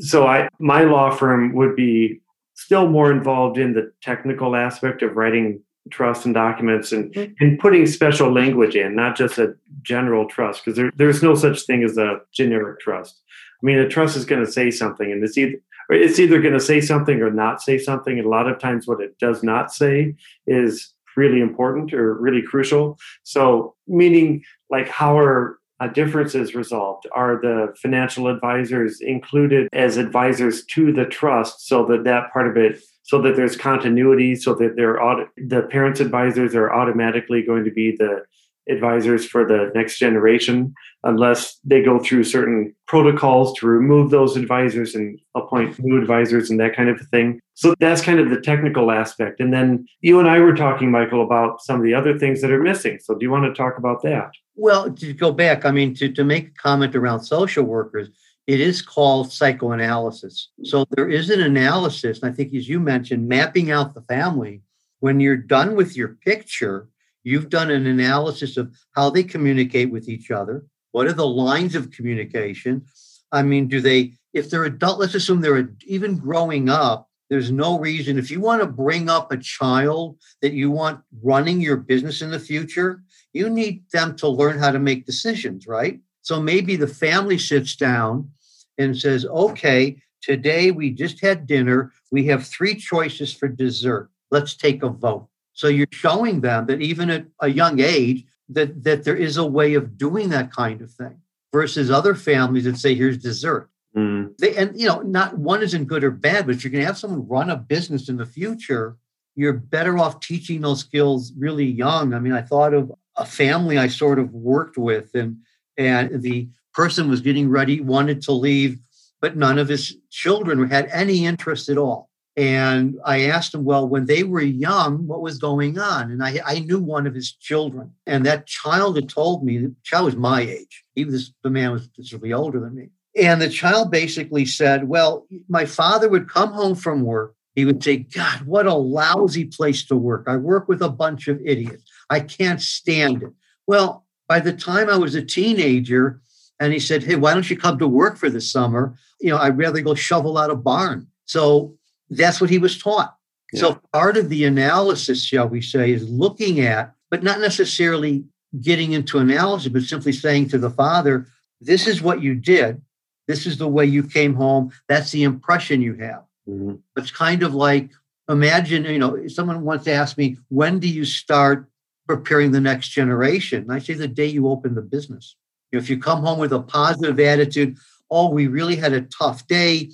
So 0.00 0.26
I 0.26 0.48
my 0.58 0.82
law 0.84 1.10
firm 1.10 1.52
would 1.54 1.74
be 1.76 2.20
still 2.54 2.88
more 2.88 3.12
involved 3.12 3.58
in 3.58 3.74
the 3.74 3.92
technical 4.02 4.56
aspect 4.56 5.02
of 5.02 5.16
writing 5.16 5.60
trusts 5.90 6.24
and 6.24 6.34
documents 6.34 6.90
and, 6.90 7.12
Mhm. 7.14 7.34
and 7.40 7.58
putting 7.58 7.86
special 7.86 8.32
language 8.32 8.74
in, 8.74 8.96
not 8.96 9.16
just 9.16 9.38
a 9.38 9.54
general 9.82 10.26
trust, 10.26 10.64
because 10.64 10.76
there, 10.76 10.90
there's 10.96 11.22
no 11.22 11.34
such 11.36 11.62
thing 11.64 11.84
as 11.84 11.96
a 11.96 12.20
generic 12.34 12.80
trust. 12.80 13.22
I 13.62 13.66
mean, 13.66 13.78
a 13.78 13.88
trust 13.88 14.16
is 14.16 14.24
going 14.24 14.44
to 14.44 14.50
say 14.50 14.70
something, 14.70 15.10
and 15.12 15.22
it's 15.22 15.38
either 15.38 15.56
it's 15.88 16.18
either 16.18 16.40
going 16.40 16.54
to 16.54 16.60
say 16.60 16.80
something 16.80 17.22
or 17.22 17.30
not 17.30 17.62
say 17.62 17.78
something. 17.78 18.18
And 18.18 18.26
a 18.26 18.30
lot 18.30 18.48
of 18.48 18.58
times, 18.58 18.88
what 18.88 19.00
it 19.00 19.16
does 19.20 19.44
not 19.44 19.72
say 19.72 20.16
is 20.48 20.92
really 21.16 21.40
important 21.40 21.94
or 21.94 22.14
really 22.14 22.42
crucial. 22.42 22.98
So, 23.22 23.74
meaning 23.86 24.42
like 24.68 24.88
how 24.88 25.16
are 25.16 25.58
uh, 25.80 25.88
differences 25.88 26.54
resolved? 26.54 27.06
Are 27.12 27.40
the 27.40 27.74
financial 27.80 28.28
advisors 28.28 29.00
included 29.00 29.68
as 29.72 29.96
advisors 29.96 30.64
to 30.66 30.92
the 30.92 31.04
trust 31.04 31.66
so 31.66 31.84
that 31.86 32.04
that 32.04 32.32
part 32.32 32.48
of 32.48 32.56
it, 32.56 32.80
so 33.02 33.20
that 33.22 33.36
there's 33.36 33.56
continuity, 33.56 34.34
so 34.36 34.54
that 34.54 34.76
they're 34.76 34.98
the 35.36 35.62
parents' 35.62 36.00
advisors 36.00 36.54
are 36.54 36.72
automatically 36.72 37.42
going 37.42 37.64
to 37.64 37.70
be 37.70 37.94
the 37.96 38.24
advisors 38.68 39.26
for 39.26 39.46
the 39.46 39.70
next 39.74 39.98
generation 39.98 40.74
unless 41.04 41.58
they 41.64 41.82
go 41.82 41.98
through 41.98 42.24
certain 42.24 42.74
protocols 42.86 43.56
to 43.58 43.66
remove 43.66 44.10
those 44.10 44.36
advisors 44.36 44.94
and 44.94 45.20
appoint 45.34 45.78
new 45.78 46.00
advisors 46.00 46.50
and 46.50 46.58
that 46.58 46.74
kind 46.74 46.88
of 46.88 47.00
thing. 47.08 47.40
So 47.54 47.74
that's 47.78 48.02
kind 48.02 48.18
of 48.18 48.30
the 48.30 48.40
technical 48.40 48.90
aspect. 48.90 49.40
And 49.40 49.52
then 49.52 49.86
you 50.00 50.18
and 50.18 50.28
I 50.28 50.40
were 50.40 50.54
talking, 50.54 50.90
Michael, 50.90 51.24
about 51.24 51.62
some 51.62 51.76
of 51.76 51.82
the 51.82 51.94
other 51.94 52.18
things 52.18 52.40
that 52.42 52.50
are 52.50 52.62
missing. 52.62 52.98
So 53.00 53.14
do 53.14 53.24
you 53.24 53.30
want 53.30 53.44
to 53.44 53.54
talk 53.54 53.78
about 53.78 54.02
that? 54.02 54.30
Well, 54.56 54.92
to 54.92 55.12
go 55.12 55.32
back, 55.32 55.64
I 55.64 55.70
mean, 55.70 55.94
to, 55.94 56.12
to 56.12 56.24
make 56.24 56.48
a 56.48 56.54
comment 56.54 56.96
around 56.96 57.20
social 57.20 57.64
workers, 57.64 58.08
it 58.46 58.60
is 58.60 58.80
called 58.80 59.32
psychoanalysis. 59.32 60.50
So 60.64 60.84
there 60.90 61.08
is 61.08 61.30
an 61.30 61.40
analysis, 61.40 62.22
and 62.22 62.32
I 62.32 62.34
think 62.34 62.54
as 62.54 62.68
you 62.68 62.78
mentioned, 62.78 63.28
mapping 63.28 63.70
out 63.70 63.94
the 63.94 64.02
family. 64.02 64.62
When 65.00 65.20
you're 65.20 65.36
done 65.36 65.76
with 65.76 65.96
your 65.96 66.16
picture, 66.24 66.88
you've 67.26 67.48
done 67.48 67.72
an 67.72 67.86
analysis 67.86 68.56
of 68.56 68.72
how 68.92 69.10
they 69.10 69.24
communicate 69.24 69.90
with 69.90 70.08
each 70.08 70.30
other. 70.30 70.64
What 70.92 71.08
are 71.08 71.12
the 71.12 71.26
lines 71.26 71.74
of 71.74 71.90
communication? 71.90 72.86
I 73.32 73.42
mean, 73.42 73.66
do 73.66 73.80
they, 73.80 74.12
if 74.32 74.48
they're 74.48 74.64
adult, 74.64 75.00
let's 75.00 75.16
assume 75.16 75.40
they're 75.40 75.68
even 75.84 76.16
growing 76.16 76.68
up, 76.68 77.10
there's 77.28 77.50
no 77.50 77.80
reason. 77.80 78.16
If 78.16 78.30
you 78.30 78.40
want 78.40 78.62
to 78.62 78.68
bring 78.68 79.10
up 79.10 79.32
a 79.32 79.36
child 79.36 80.18
that 80.40 80.52
you 80.52 80.70
want 80.70 81.00
running 81.20 81.60
your 81.60 81.76
business 81.76 82.22
in 82.22 82.30
the 82.30 82.38
future, 82.38 83.02
you 83.32 83.50
need 83.50 83.82
them 83.92 84.14
to 84.16 84.28
learn 84.28 84.58
how 84.58 84.70
to 84.70 84.78
make 84.78 85.04
decisions, 85.04 85.66
right? 85.66 85.98
So 86.22 86.40
maybe 86.40 86.76
the 86.76 86.86
family 86.86 87.38
sits 87.38 87.74
down 87.74 88.30
and 88.78 88.96
says, 88.96 89.26
okay, 89.26 90.00
today 90.22 90.70
we 90.70 90.90
just 90.90 91.20
had 91.20 91.48
dinner. 91.48 91.92
We 92.12 92.26
have 92.26 92.46
three 92.46 92.76
choices 92.76 93.34
for 93.34 93.48
dessert. 93.48 94.10
Let's 94.30 94.54
take 94.54 94.84
a 94.84 94.88
vote. 94.88 95.28
So 95.56 95.66
you're 95.68 95.86
showing 95.90 96.42
them 96.42 96.66
that 96.66 96.80
even 96.80 97.08
at 97.10 97.24
a 97.40 97.48
young 97.48 97.80
age, 97.80 98.24
that, 98.50 98.84
that 98.84 99.04
there 99.04 99.16
is 99.16 99.36
a 99.36 99.44
way 99.58 99.74
of 99.74 99.84
doing 99.98 100.28
that 100.28 100.52
kind 100.52 100.80
of 100.82 100.90
thing 100.92 101.16
versus 101.52 101.90
other 101.90 102.14
families 102.14 102.64
that 102.64 102.76
say, 102.76 102.94
here's 102.94 103.18
dessert. 103.18 103.68
Mm, 103.96 104.36
They, 104.38 104.54
and 104.54 104.78
you 104.78 104.86
know, 104.86 105.00
not 105.00 105.38
one 105.38 105.62
isn't 105.62 105.86
good 105.86 106.04
or 106.04 106.10
bad, 106.10 106.46
but 106.46 106.54
if 106.54 106.62
you're 106.62 106.70
going 106.70 106.82
to 106.82 106.86
have 106.86 106.98
someone 106.98 107.26
run 107.26 107.50
a 107.50 107.56
business 107.56 108.08
in 108.08 108.16
the 108.18 108.26
future. 108.26 108.96
you're 109.38 109.52
better 109.52 109.98
off 109.98 110.20
teaching 110.20 110.60
those 110.62 110.80
skills 110.80 111.32
really 111.36 111.64
young. 111.66 112.14
I 112.14 112.18
mean, 112.18 112.32
I 112.32 112.42
thought 112.42 112.72
of 112.74 112.92
a 113.16 113.24
family 113.26 113.76
I 113.78 113.88
sort 113.88 114.18
of 114.18 114.32
worked 114.32 114.76
with, 114.78 115.14
and 115.14 115.38
and 115.76 116.22
the 116.22 116.48
person 116.72 117.08
was 117.10 117.20
getting 117.20 117.48
ready, 117.50 117.80
wanted 117.80 118.22
to 118.22 118.32
leave, 118.32 118.78
but 119.20 119.36
none 119.36 119.58
of 119.58 119.68
his 119.68 119.96
children 120.10 120.68
had 120.70 120.88
any 120.92 121.24
interest 121.26 121.68
at 121.68 121.78
all. 121.78 122.08
And 122.36 122.98
I 123.04 123.22
asked 123.22 123.54
him, 123.54 123.64
well, 123.64 123.88
when 123.88 124.04
they 124.04 124.22
were 124.22 124.42
young, 124.42 125.06
what 125.06 125.22
was 125.22 125.38
going 125.38 125.78
on? 125.78 126.10
And 126.10 126.22
I, 126.22 126.38
I 126.44 126.58
knew 126.58 126.78
one 126.78 127.06
of 127.06 127.14
his 127.14 127.32
children. 127.32 127.94
And 128.06 128.26
that 128.26 128.46
child 128.46 128.96
had 128.96 129.08
told 129.08 129.42
me, 129.42 129.56
the 129.58 129.74
child 129.84 130.04
was 130.04 130.16
my 130.16 130.42
age. 130.42 130.84
He 130.94 131.06
was, 131.06 131.32
the 131.42 131.50
man 131.50 131.72
was 131.72 131.88
considerably 131.94 132.34
older 132.34 132.60
than 132.60 132.74
me. 132.74 132.90
And 133.16 133.40
the 133.40 133.48
child 133.48 133.90
basically 133.90 134.44
said, 134.44 134.86
well, 134.86 135.26
my 135.48 135.64
father 135.64 136.10
would 136.10 136.28
come 136.28 136.52
home 136.52 136.74
from 136.74 137.02
work. 137.02 137.34
He 137.54 137.64
would 137.64 137.82
say, 137.82 137.96
God, 137.96 138.42
what 138.42 138.66
a 138.66 138.74
lousy 138.74 139.46
place 139.46 139.86
to 139.86 139.96
work. 139.96 140.24
I 140.26 140.36
work 140.36 140.68
with 140.68 140.82
a 140.82 140.90
bunch 140.90 141.26
of 141.28 141.40
idiots. 141.42 141.84
I 142.10 142.20
can't 142.20 142.60
stand 142.60 143.22
it. 143.22 143.32
Well, 143.66 144.04
by 144.28 144.40
the 144.40 144.52
time 144.52 144.90
I 144.90 144.98
was 144.98 145.14
a 145.14 145.24
teenager, 145.24 146.20
and 146.60 146.72
he 146.72 146.78
said, 146.78 147.02
Hey, 147.02 147.16
why 147.16 147.32
don't 147.32 147.48
you 147.48 147.56
come 147.56 147.78
to 147.78 147.88
work 147.88 148.16
for 148.16 148.28
the 148.28 148.40
summer? 148.40 148.96
You 149.20 149.30
know, 149.30 149.38
I'd 149.38 149.58
rather 149.58 149.80
go 149.80 149.94
shovel 149.94 150.36
out 150.36 150.50
a 150.50 150.54
barn. 150.54 151.06
So 151.24 151.76
that's 152.10 152.40
what 152.40 152.50
he 152.50 152.58
was 152.58 152.78
taught. 152.78 153.16
Yeah. 153.52 153.60
So 153.60 153.80
part 153.92 154.16
of 154.16 154.28
the 154.28 154.44
analysis, 154.44 155.24
shall 155.24 155.48
we 155.48 155.60
say, 155.60 155.92
is 155.92 156.08
looking 156.08 156.60
at, 156.60 156.94
but 157.10 157.22
not 157.22 157.40
necessarily 157.40 158.24
getting 158.60 158.92
into 158.92 159.18
analysis, 159.18 159.68
but 159.68 159.82
simply 159.82 160.12
saying 160.12 160.48
to 160.48 160.58
the 160.58 160.70
father, 160.70 161.26
this 161.60 161.86
is 161.86 162.02
what 162.02 162.22
you 162.22 162.34
did. 162.34 162.80
This 163.28 163.46
is 163.46 163.58
the 163.58 163.68
way 163.68 163.86
you 163.86 164.02
came 164.02 164.34
home. 164.34 164.72
That's 164.88 165.10
the 165.10 165.24
impression 165.24 165.82
you 165.82 165.94
have. 165.94 166.24
Mm-hmm. 166.48 166.74
It's 166.96 167.10
kind 167.10 167.42
of 167.42 167.54
like 167.54 167.90
imagine, 168.28 168.84
you 168.84 168.98
know, 168.98 169.26
someone 169.28 169.62
once 169.62 169.86
asked 169.86 170.18
me, 170.18 170.38
when 170.48 170.78
do 170.78 170.88
you 170.88 171.04
start 171.04 171.68
preparing 172.06 172.52
the 172.52 172.60
next 172.60 172.88
generation? 172.88 173.62
And 173.62 173.72
I 173.72 173.78
say 173.78 173.94
the 173.94 174.08
day 174.08 174.26
you 174.26 174.48
open 174.48 174.74
the 174.74 174.82
business. 174.82 175.36
You 175.70 175.78
know, 175.78 175.82
if 175.82 175.90
you 175.90 175.98
come 175.98 176.22
home 176.22 176.38
with 176.38 176.52
a 176.52 176.60
positive 176.60 177.18
attitude, 177.18 177.76
oh, 178.10 178.30
we 178.30 178.46
really 178.46 178.76
had 178.76 178.92
a 178.92 179.02
tough 179.02 179.46
day 179.46 179.90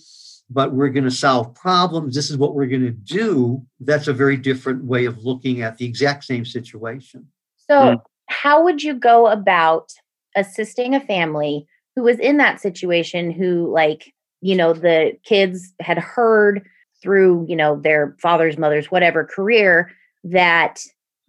but 0.53 0.73
we're 0.73 0.89
going 0.89 1.05
to 1.05 1.11
solve 1.11 1.55
problems. 1.55 2.15
This 2.15 2.31
is 2.31 2.37
what 2.37 2.55
we're 2.55 2.67
going 2.67 2.83
to 2.83 2.91
do. 2.91 3.65
That's 3.81 4.09
a 4.09 4.13
very 4.13 4.37
different 4.37 4.85
way 4.85 5.05
of 5.05 5.25
looking 5.25 5.63
at 5.63 5.79
the 5.79 5.87
exact 5.87 6.25
same 6.25 6.45
situation. 6.45 7.27
So, 7.57 7.75
mm. 7.75 8.03
how 8.27 8.63
would 8.63 8.83
you 8.83 8.95
go 8.95 9.27
about 9.29 9.93
assisting 10.37 10.95
a 10.95 11.01
family 11.01 11.67
who 11.97 12.03
was 12.03 12.19
in 12.19 12.39
that 12.39 12.61
situation 12.61 13.31
who, 13.31 13.73
like, 13.73 14.13
you 14.41 14.57
know, 14.57 14.73
the 14.73 15.17
kids 15.25 15.73
had 15.81 15.99
heard 15.99 16.67
through, 17.03 17.47
you 17.49 17.57
know, 17.57 17.77
their 17.77 18.17
father's, 18.21 18.59
mother's, 18.59 18.91
whatever 18.91 19.25
career 19.25 19.93
that 20.25 20.85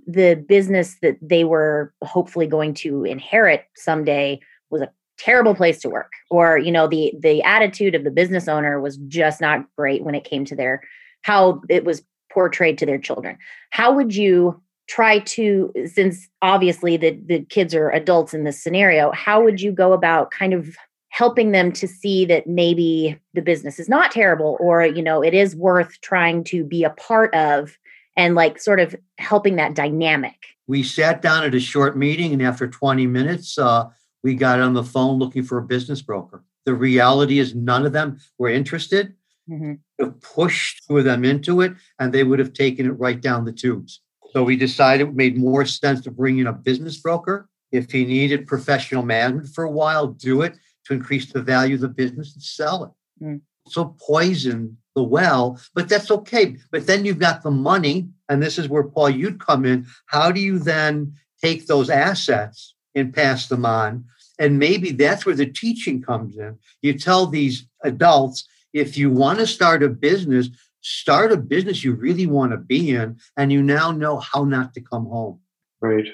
the 0.06 0.36
business 0.48 0.98
that 1.01 1.18
they 1.22 1.44
were 1.44 1.94
hopefully 2.03 2.48
going 2.48 2.74
to 2.74 3.03
inherit 3.03 3.65
someday 3.75 4.39
was 4.70 4.82
a 4.82 4.92
terrible 5.24 5.56
place 5.56 5.80
to 5.80 5.89
work 5.89 6.12
or 6.30 6.58
you 6.58 6.72
know 6.72 6.86
the 6.86 7.13
the 7.22 7.42
attitude 7.44 7.96
of 7.96 8.03
the 8.03 8.12
business 8.12 8.50
owner 8.50 8.82
was 8.82 8.98
just 9.08 9.39
not 9.39 9.65
great 9.77 10.03
when 10.03 10.15
it 10.15 10.25
came 10.25 10.44
to 10.44 10.56
their 10.56 10.82
how 11.22 11.62
it 11.70 11.86
was 11.86 12.03
portrayed 12.30 12.77
to 12.80 12.86
their 12.86 12.98
children. 12.98 13.38
How 13.70 13.94
would 13.94 14.13
you 14.13 14.62
try 14.89 15.20
to 15.20 15.72
since 15.86 16.27
obviously 16.42 16.98
the 16.98 17.18
the 17.25 17.46
kids 17.46 17.74
are 17.74 17.89
adults 17.92 18.34
in 18.34 18.44
this 18.44 18.62
scenario 18.62 19.13
how 19.13 19.42
would 19.42 19.62
you 19.62 19.72
go 19.72 19.94
about 19.94 20.30
kind 20.30 20.53
of 20.53 20.75
helping 21.08 21.51
them 21.51 21.72
to 21.72 21.88
see 21.88 22.25
that 22.25 22.48
maybe 22.48 23.18
the 23.34 23.42
business 23.42 23.80
is 23.80 23.88
not 23.88 24.12
terrible 24.12 24.58
or 24.60 24.86
you 24.86 25.01
know 25.01 25.24
it 25.24 25.34
is 25.34 25.56
worth 25.56 26.01
trying 26.01 26.44
to 26.44 26.65
be 26.65 26.84
a 26.84 26.89
part 26.89 27.34
of 27.34 27.77
and 28.18 28.36
like 28.36 28.60
sort 28.60 28.80
of 28.80 28.96
helping 29.18 29.56
that 29.56 29.74
dynamic? 29.74 30.36
We 30.68 30.84
sat 30.84 31.22
down 31.22 31.44
at 31.44 31.56
a 31.56 31.60
short 31.60 31.98
meeting 31.98 32.34
and 32.34 32.42
after 32.42 32.68
20 32.68 33.08
minutes 33.08 33.58
uh, 33.58 33.89
we 34.24 34.36
got 34.36 34.60
on 34.60 34.74
the 34.74 34.84
phone 34.84 35.20
looking 35.20 35.44
for 35.44 35.58
a 35.58 35.63
business 35.63 36.01
broker. 36.01 36.44
The 36.65 36.74
reality 36.74 37.39
is 37.39 37.53
none 37.53 37.86
of 37.86 37.92
them 37.92 38.20
were 38.38 38.50
interested. 38.50 39.13
Mm-hmm. 39.50 39.74
Have 40.00 40.22
pushed 40.22 40.88
two 40.88 40.98
of 40.98 41.03
them 41.03 41.25
into 41.25 41.62
it, 41.62 41.74
and 42.00 42.13
they 42.13 42.24
would 42.24 42.39
have 42.39 42.53
taken 42.53 42.86
it 42.86 43.00
right 43.00 43.20
down 43.20 43.44
the 43.44 43.51
tubes. 43.51 44.00
So 44.32 44.44
we 44.44 44.56
decided 44.56 45.10
it 45.10 45.15
made 45.15 45.38
more 45.38 45.65
sense 45.65 46.01
to 46.01 46.12
bring 46.12 46.39
in 46.39 46.48
a 46.48 46.53
business 46.53 46.98
broker. 46.98 47.50
If 47.72 47.92
he 47.92 48.06
needed 48.06 48.48
professional 48.48 49.03
management 49.03 49.50
for 49.50 49.65
a 49.65 49.72
while, 49.72 50.08
do 50.08 50.42
it 50.42 50.56
to 50.86 50.94
increase 50.94 51.32
the 51.32 51.42
value 51.42 51.75
of 51.75 51.82
the 51.82 51.89
business 51.89 52.34
and 52.34 52.42
sell 52.42 52.84
it. 52.86 53.24
Mm. 53.24 53.42
So 53.68 53.96
poison 54.00 54.77
the 54.96 55.03
well, 55.03 55.60
but 55.74 55.89
that's 55.89 56.12
okay. 56.12 56.58
But 56.72 56.88
then 56.88 57.03
you've 57.03 57.20
got 57.20 57.44
the 57.44 57.51
money, 57.51 58.10
and 58.30 58.42
this 58.42 58.58
is 58.58 58.70
where 58.70 58.84
Paul 58.84 59.10
you'd 59.10 59.39
come 59.39 59.65
in. 59.65 59.88
How 60.06 60.32
do 60.32 60.39
you 60.39 60.60
then 60.60 61.15
take 61.42 61.68
those 61.68 61.89
assets 61.89 62.75
and 62.95 63.13
pass 63.13 63.47
them 63.47 63.65
on 63.65 64.05
and 64.39 64.59
maybe 64.59 64.91
that's 64.91 65.25
where 65.25 65.35
the 65.35 65.45
teaching 65.45 66.01
comes 66.01 66.38
in. 66.38 66.57
You 66.81 66.97
tell 66.97 67.27
these 67.27 67.65
adults 67.83 68.47
if 68.73 68.97
you 68.97 69.12
want 69.12 69.39
to 69.39 69.47
start 69.47 69.83
a 69.83 69.89
business, 69.89 70.50
start 70.81 71.31
a 71.31 71.38
business 71.38 71.83
you 71.83 71.93
really 71.93 72.25
want 72.25 72.51
to 72.51 72.57
be 72.57 72.91
in, 72.91 73.19
and 73.38 73.51
you 73.51 73.62
now 73.62 73.91
know 73.91 74.17
how 74.17 74.43
not 74.43 74.73
to 74.73 74.81
come 74.81 75.05
home. 75.05 75.39
Right. 75.81 76.07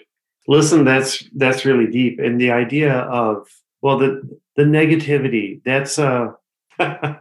Listen, 0.47 0.83
that's 0.83 1.23
that's 1.35 1.65
really 1.65 1.87
deep. 1.87 2.19
And 2.19 2.39
the 2.39 2.51
idea 2.51 2.93
of 2.93 3.47
well, 3.81 3.97
the 3.97 4.21
the 4.55 4.63
negativity, 4.63 5.61
that's 5.63 5.97
uh 5.97 6.31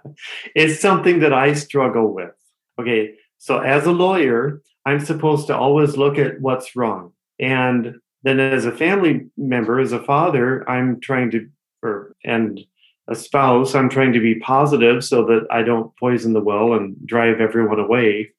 it's 0.55 0.81
something 0.81 1.21
that 1.21 1.33
I 1.33 1.53
struggle 1.53 2.13
with. 2.13 2.35
Okay. 2.81 3.15
So 3.39 3.59
as 3.59 3.87
a 3.87 3.93
lawyer, 3.93 4.63
I'm 4.85 5.01
supposed 5.01 5.47
to 5.47 5.57
always 5.57 5.97
look 5.97 6.19
at 6.19 6.41
what's 6.41 6.75
wrong. 6.75 7.13
And 7.39 8.01
then 8.29 8.41
as 8.41 8.67
a 8.67 8.73
family 8.73 9.27
member 9.37 9.81
as 9.81 9.93
a 9.93 10.03
father 10.03 10.69
i'm 10.69 11.01
trying 11.01 11.31
to 11.31 11.49
or 11.83 12.15
and 12.25 12.61
a 13.09 13.15
spouse 13.15 13.75
i'm 13.75 13.89
trying 13.89 14.13
to 14.13 14.21
be 14.21 14.37
positive 14.37 15.03
so 15.05 15.25
that 15.25 15.47
i 15.51 15.63
don't 15.63 15.97
poison 15.97 16.33
the 16.33 16.41
well 16.41 16.75
and 16.75 16.97
drive 17.07 17.41
everyone 17.41 17.81
away. 17.81 18.31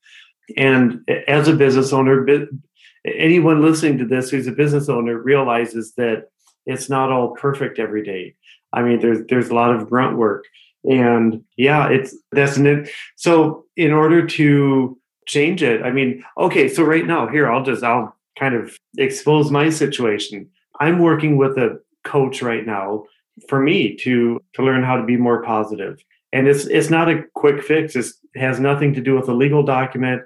And 0.57 1.07
as 1.27 1.47
a 1.47 1.53
business 1.53 1.93
owner 1.93 2.25
anyone 3.05 3.61
listening 3.61 3.97
to 3.99 4.05
this 4.05 4.29
who's 4.29 4.47
a 4.47 4.51
business 4.51 4.89
owner 4.89 5.17
realizes 5.17 5.93
that 5.95 6.29
it's 6.65 6.89
not 6.89 7.11
all 7.11 7.35
perfect 7.35 7.79
every 7.79 8.03
day. 8.03 8.35
I 8.73 8.81
mean 8.81 8.99
there's 8.99 9.25
there's 9.27 9.49
a 9.49 9.55
lot 9.55 9.75
of 9.75 9.89
grunt 9.89 10.17
work. 10.17 10.45
And 10.83 11.43
yeah 11.57 11.89
it's 11.89 12.15
that's 12.31 12.57
an 12.57 12.87
so 13.15 13.65
in 13.75 13.91
order 13.91 14.25
to 14.25 14.97
change 15.27 15.61
it 15.61 15.83
i 15.83 15.91
mean 15.91 16.25
okay 16.39 16.67
so 16.67 16.81
right 16.83 17.05
now 17.05 17.27
here 17.27 17.51
i'll 17.51 17.63
just 17.63 17.83
i'll 17.83 18.15
kind 18.39 18.55
of 18.55 18.77
expose 18.97 19.51
my 19.51 19.69
situation. 19.69 20.49
I'm 20.79 20.99
working 20.99 21.37
with 21.37 21.57
a 21.57 21.79
coach 22.05 22.41
right 22.41 22.65
now 22.65 23.03
for 23.47 23.59
me 23.59 23.95
to 23.97 24.41
to 24.53 24.63
learn 24.63 24.83
how 24.83 24.95
to 24.95 25.03
be 25.03 25.17
more 25.17 25.43
positive. 25.43 26.03
And 26.31 26.47
it's 26.47 26.65
it's 26.65 26.89
not 26.89 27.09
a 27.09 27.23
quick 27.33 27.61
fix. 27.63 27.95
It's, 27.95 28.17
it 28.33 28.39
has 28.39 28.59
nothing 28.59 28.93
to 28.93 29.01
do 29.01 29.15
with 29.15 29.27
a 29.27 29.33
legal 29.33 29.63
document. 29.63 30.21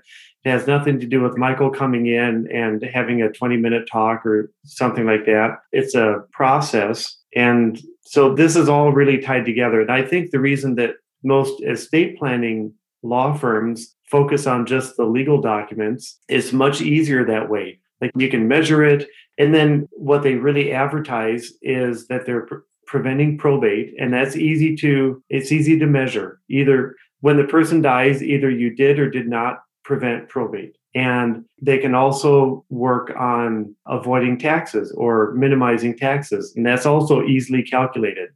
It 0.46 0.50
has 0.50 0.68
nothing 0.68 1.00
to 1.00 1.08
do 1.08 1.22
with 1.22 1.38
Michael 1.38 1.70
coming 1.70 2.08
in 2.08 2.50
and 2.52 2.84
having 2.84 3.22
a 3.22 3.32
20 3.32 3.58
minute 3.58 3.88
talk 3.90 4.26
or 4.26 4.52
something 4.66 5.06
like 5.06 5.26
that. 5.26 5.60
It's 5.72 5.96
a 5.96 6.26
process. 6.32 7.18
And 7.36 7.80
so 8.02 8.36
this 8.36 8.56
is 8.56 8.68
all 8.68 8.92
really 8.92 9.20
tied 9.20 9.46
together. 9.46 9.82
And 9.82 9.92
I 9.92 10.04
think 10.04 10.32
the 10.32 10.42
reason 10.42 10.76
that 10.76 10.96
most 11.24 11.64
estate 11.64 12.20
planning 12.20 12.74
law 13.02 13.34
firms 13.34 13.96
focus 14.12 14.46
on 14.46 14.66
just 14.66 14.98
the 14.98 15.06
legal 15.06 15.40
documents 15.42 16.20
is 16.28 16.52
much 16.52 16.82
easier 16.82 17.26
that 17.26 17.50
way 17.50 17.80
like 18.04 18.12
you 18.18 18.30
can 18.30 18.48
measure 18.48 18.84
it. 18.84 19.08
And 19.38 19.56
then 19.56 19.88
what 19.92 20.24
they 20.24 20.36
really 20.36 20.74
advertise 20.74 21.54
is 21.62 22.08
that 22.08 22.26
they're 22.26 22.46
pre- 22.46 22.60
preventing 22.86 23.38
probate. 23.38 23.94
And 23.98 24.14
that's 24.14 24.36
easy 24.36 24.76
to, 24.78 25.24
it's 25.30 25.52
easy 25.52 25.80
to 25.80 25.88
measure. 25.88 26.42
Either 26.50 26.96
when 27.22 27.38
the 27.38 27.46
person 27.46 27.82
dies, 27.82 28.22
either 28.22 28.50
you 28.50 28.76
did 28.76 29.00
or 29.00 29.10
did 29.10 29.28
not 29.28 29.62
prevent 29.86 30.28
probate. 30.28 30.76
And 30.94 31.46
they 31.62 31.78
can 31.78 31.96
also 31.96 32.66
work 32.70 33.14
on 33.18 33.74
avoiding 33.88 34.38
taxes 34.38 34.92
or 34.98 35.32
minimizing 35.34 35.98
taxes. 35.98 36.54
And 36.56 36.66
that's 36.66 36.86
also 36.86 37.24
easily 37.24 37.64
calculated. 37.64 38.30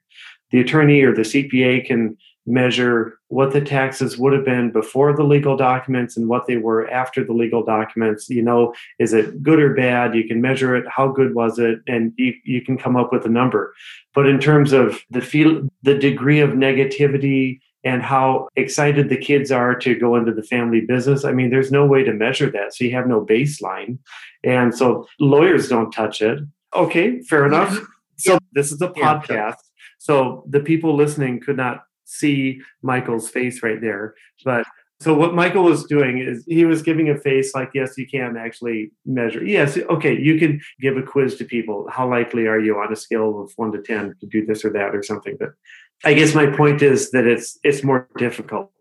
The 0.51 0.61
attorney 0.61 1.01
or 1.01 1.13
the 1.13 1.21
CPA 1.21 1.85
can 1.85 2.17
measure 2.47 3.19
what 3.27 3.51
the 3.51 3.59
taxes 3.59 4.17
would 4.17 4.31
have 4.31 4.45
been 4.45 4.71
before 4.71 5.13
the 5.15 5.23
legal 5.23 5.57
documents 5.57 6.15
and 6.15 6.29
what 6.29 6.47
they 6.47 6.55
were 6.55 6.89
after 6.89 7.23
the 7.23 7.33
legal 7.33 7.63
documents. 7.63 8.29
You 8.29 8.41
know 8.41 8.73
is 8.99 9.13
it 9.13 9.43
good 9.43 9.59
or 9.59 9.73
bad? 9.73 10.15
You 10.15 10.25
can 10.25 10.41
measure 10.41 10.75
it. 10.75 10.85
How 10.87 11.09
good 11.09 11.35
was 11.35 11.59
it? 11.59 11.79
And 11.87 12.13
you, 12.17 12.33
you 12.45 12.61
can 12.61 12.77
come 12.77 12.95
up 12.95 13.11
with 13.11 13.25
a 13.25 13.29
number. 13.29 13.73
But 14.15 14.27
in 14.27 14.39
terms 14.39 14.71
of 14.71 15.01
the 15.09 15.21
feel 15.21 15.67
the 15.83 15.95
degree 15.95 16.39
of 16.39 16.51
negativity 16.51 17.59
and 17.83 18.01
how 18.01 18.47
excited 18.55 19.09
the 19.09 19.17
kids 19.17 19.51
are 19.51 19.75
to 19.75 19.93
go 19.93 20.15
into 20.15 20.33
the 20.33 20.41
family 20.41 20.81
business 20.81 21.23
i 21.23 21.31
mean 21.31 21.51
there's 21.51 21.71
no 21.71 21.85
way 21.85 22.03
to 22.03 22.13
measure 22.13 22.49
that. 22.49 22.73
So 22.73 22.85
you 22.85 22.91
have 22.91 23.07
no 23.07 23.23
baseline. 23.23 23.99
And 24.43 24.73
so 24.73 25.05
lawyers 25.19 25.67
don't 25.67 25.91
touch 25.91 26.21
it. 26.21 26.39
Okay 26.73 27.21
fair 27.23 27.45
enough. 27.45 27.77
So 28.17 28.39
this 28.53 28.71
is 28.71 28.81
a 28.81 28.87
podcast. 28.87 29.57
So 29.99 30.43
the 30.47 30.59
people 30.59 30.95
listening 30.95 31.39
could 31.39 31.57
not 31.57 31.83
see 32.07 32.61
Michael's 32.81 33.29
face 33.29 33.61
right 33.61 33.81
there. 33.81 34.15
But 34.43 34.65
So 34.99 35.13
what 35.13 35.35
Michael 35.35 35.63
was 35.63 35.83
doing 35.85 36.17
is 36.17 36.43
he 36.47 36.65
was 36.65 36.81
giving 36.81 37.09
a 37.09 37.17
face 37.17 37.53
like, 37.53 37.69
yes, 37.75 37.97
you 37.97 38.07
can 38.07 38.35
actually 38.35 38.91
measure. 39.05 39.43
Yes, 39.45 39.77
okay, 39.77 40.17
you 40.17 40.39
can 40.39 40.59
give 40.81 40.97
a 40.97 41.03
quiz 41.03 41.35
to 41.35 41.45
people. 41.45 41.87
How 41.91 42.09
likely 42.09 42.47
are 42.47 42.59
you 42.59 42.79
on 42.79 42.91
a 42.91 42.95
scale 42.95 43.39
of 43.41 43.51
one 43.57 43.71
to 43.73 43.81
ten 43.81 44.15
to 44.19 44.25
do 44.25 44.45
this 44.45 44.65
or 44.65 44.71
that 44.71 44.95
or 44.95 45.03
something? 45.03 45.37
But 45.39 45.51
I 46.03 46.13
guess 46.13 46.33
my 46.33 46.47
point 46.47 46.81
is 46.81 47.11
that 47.11 47.27
it's 47.27 47.59
it's 47.63 47.83
more 47.83 48.07
difficult, 48.17 48.71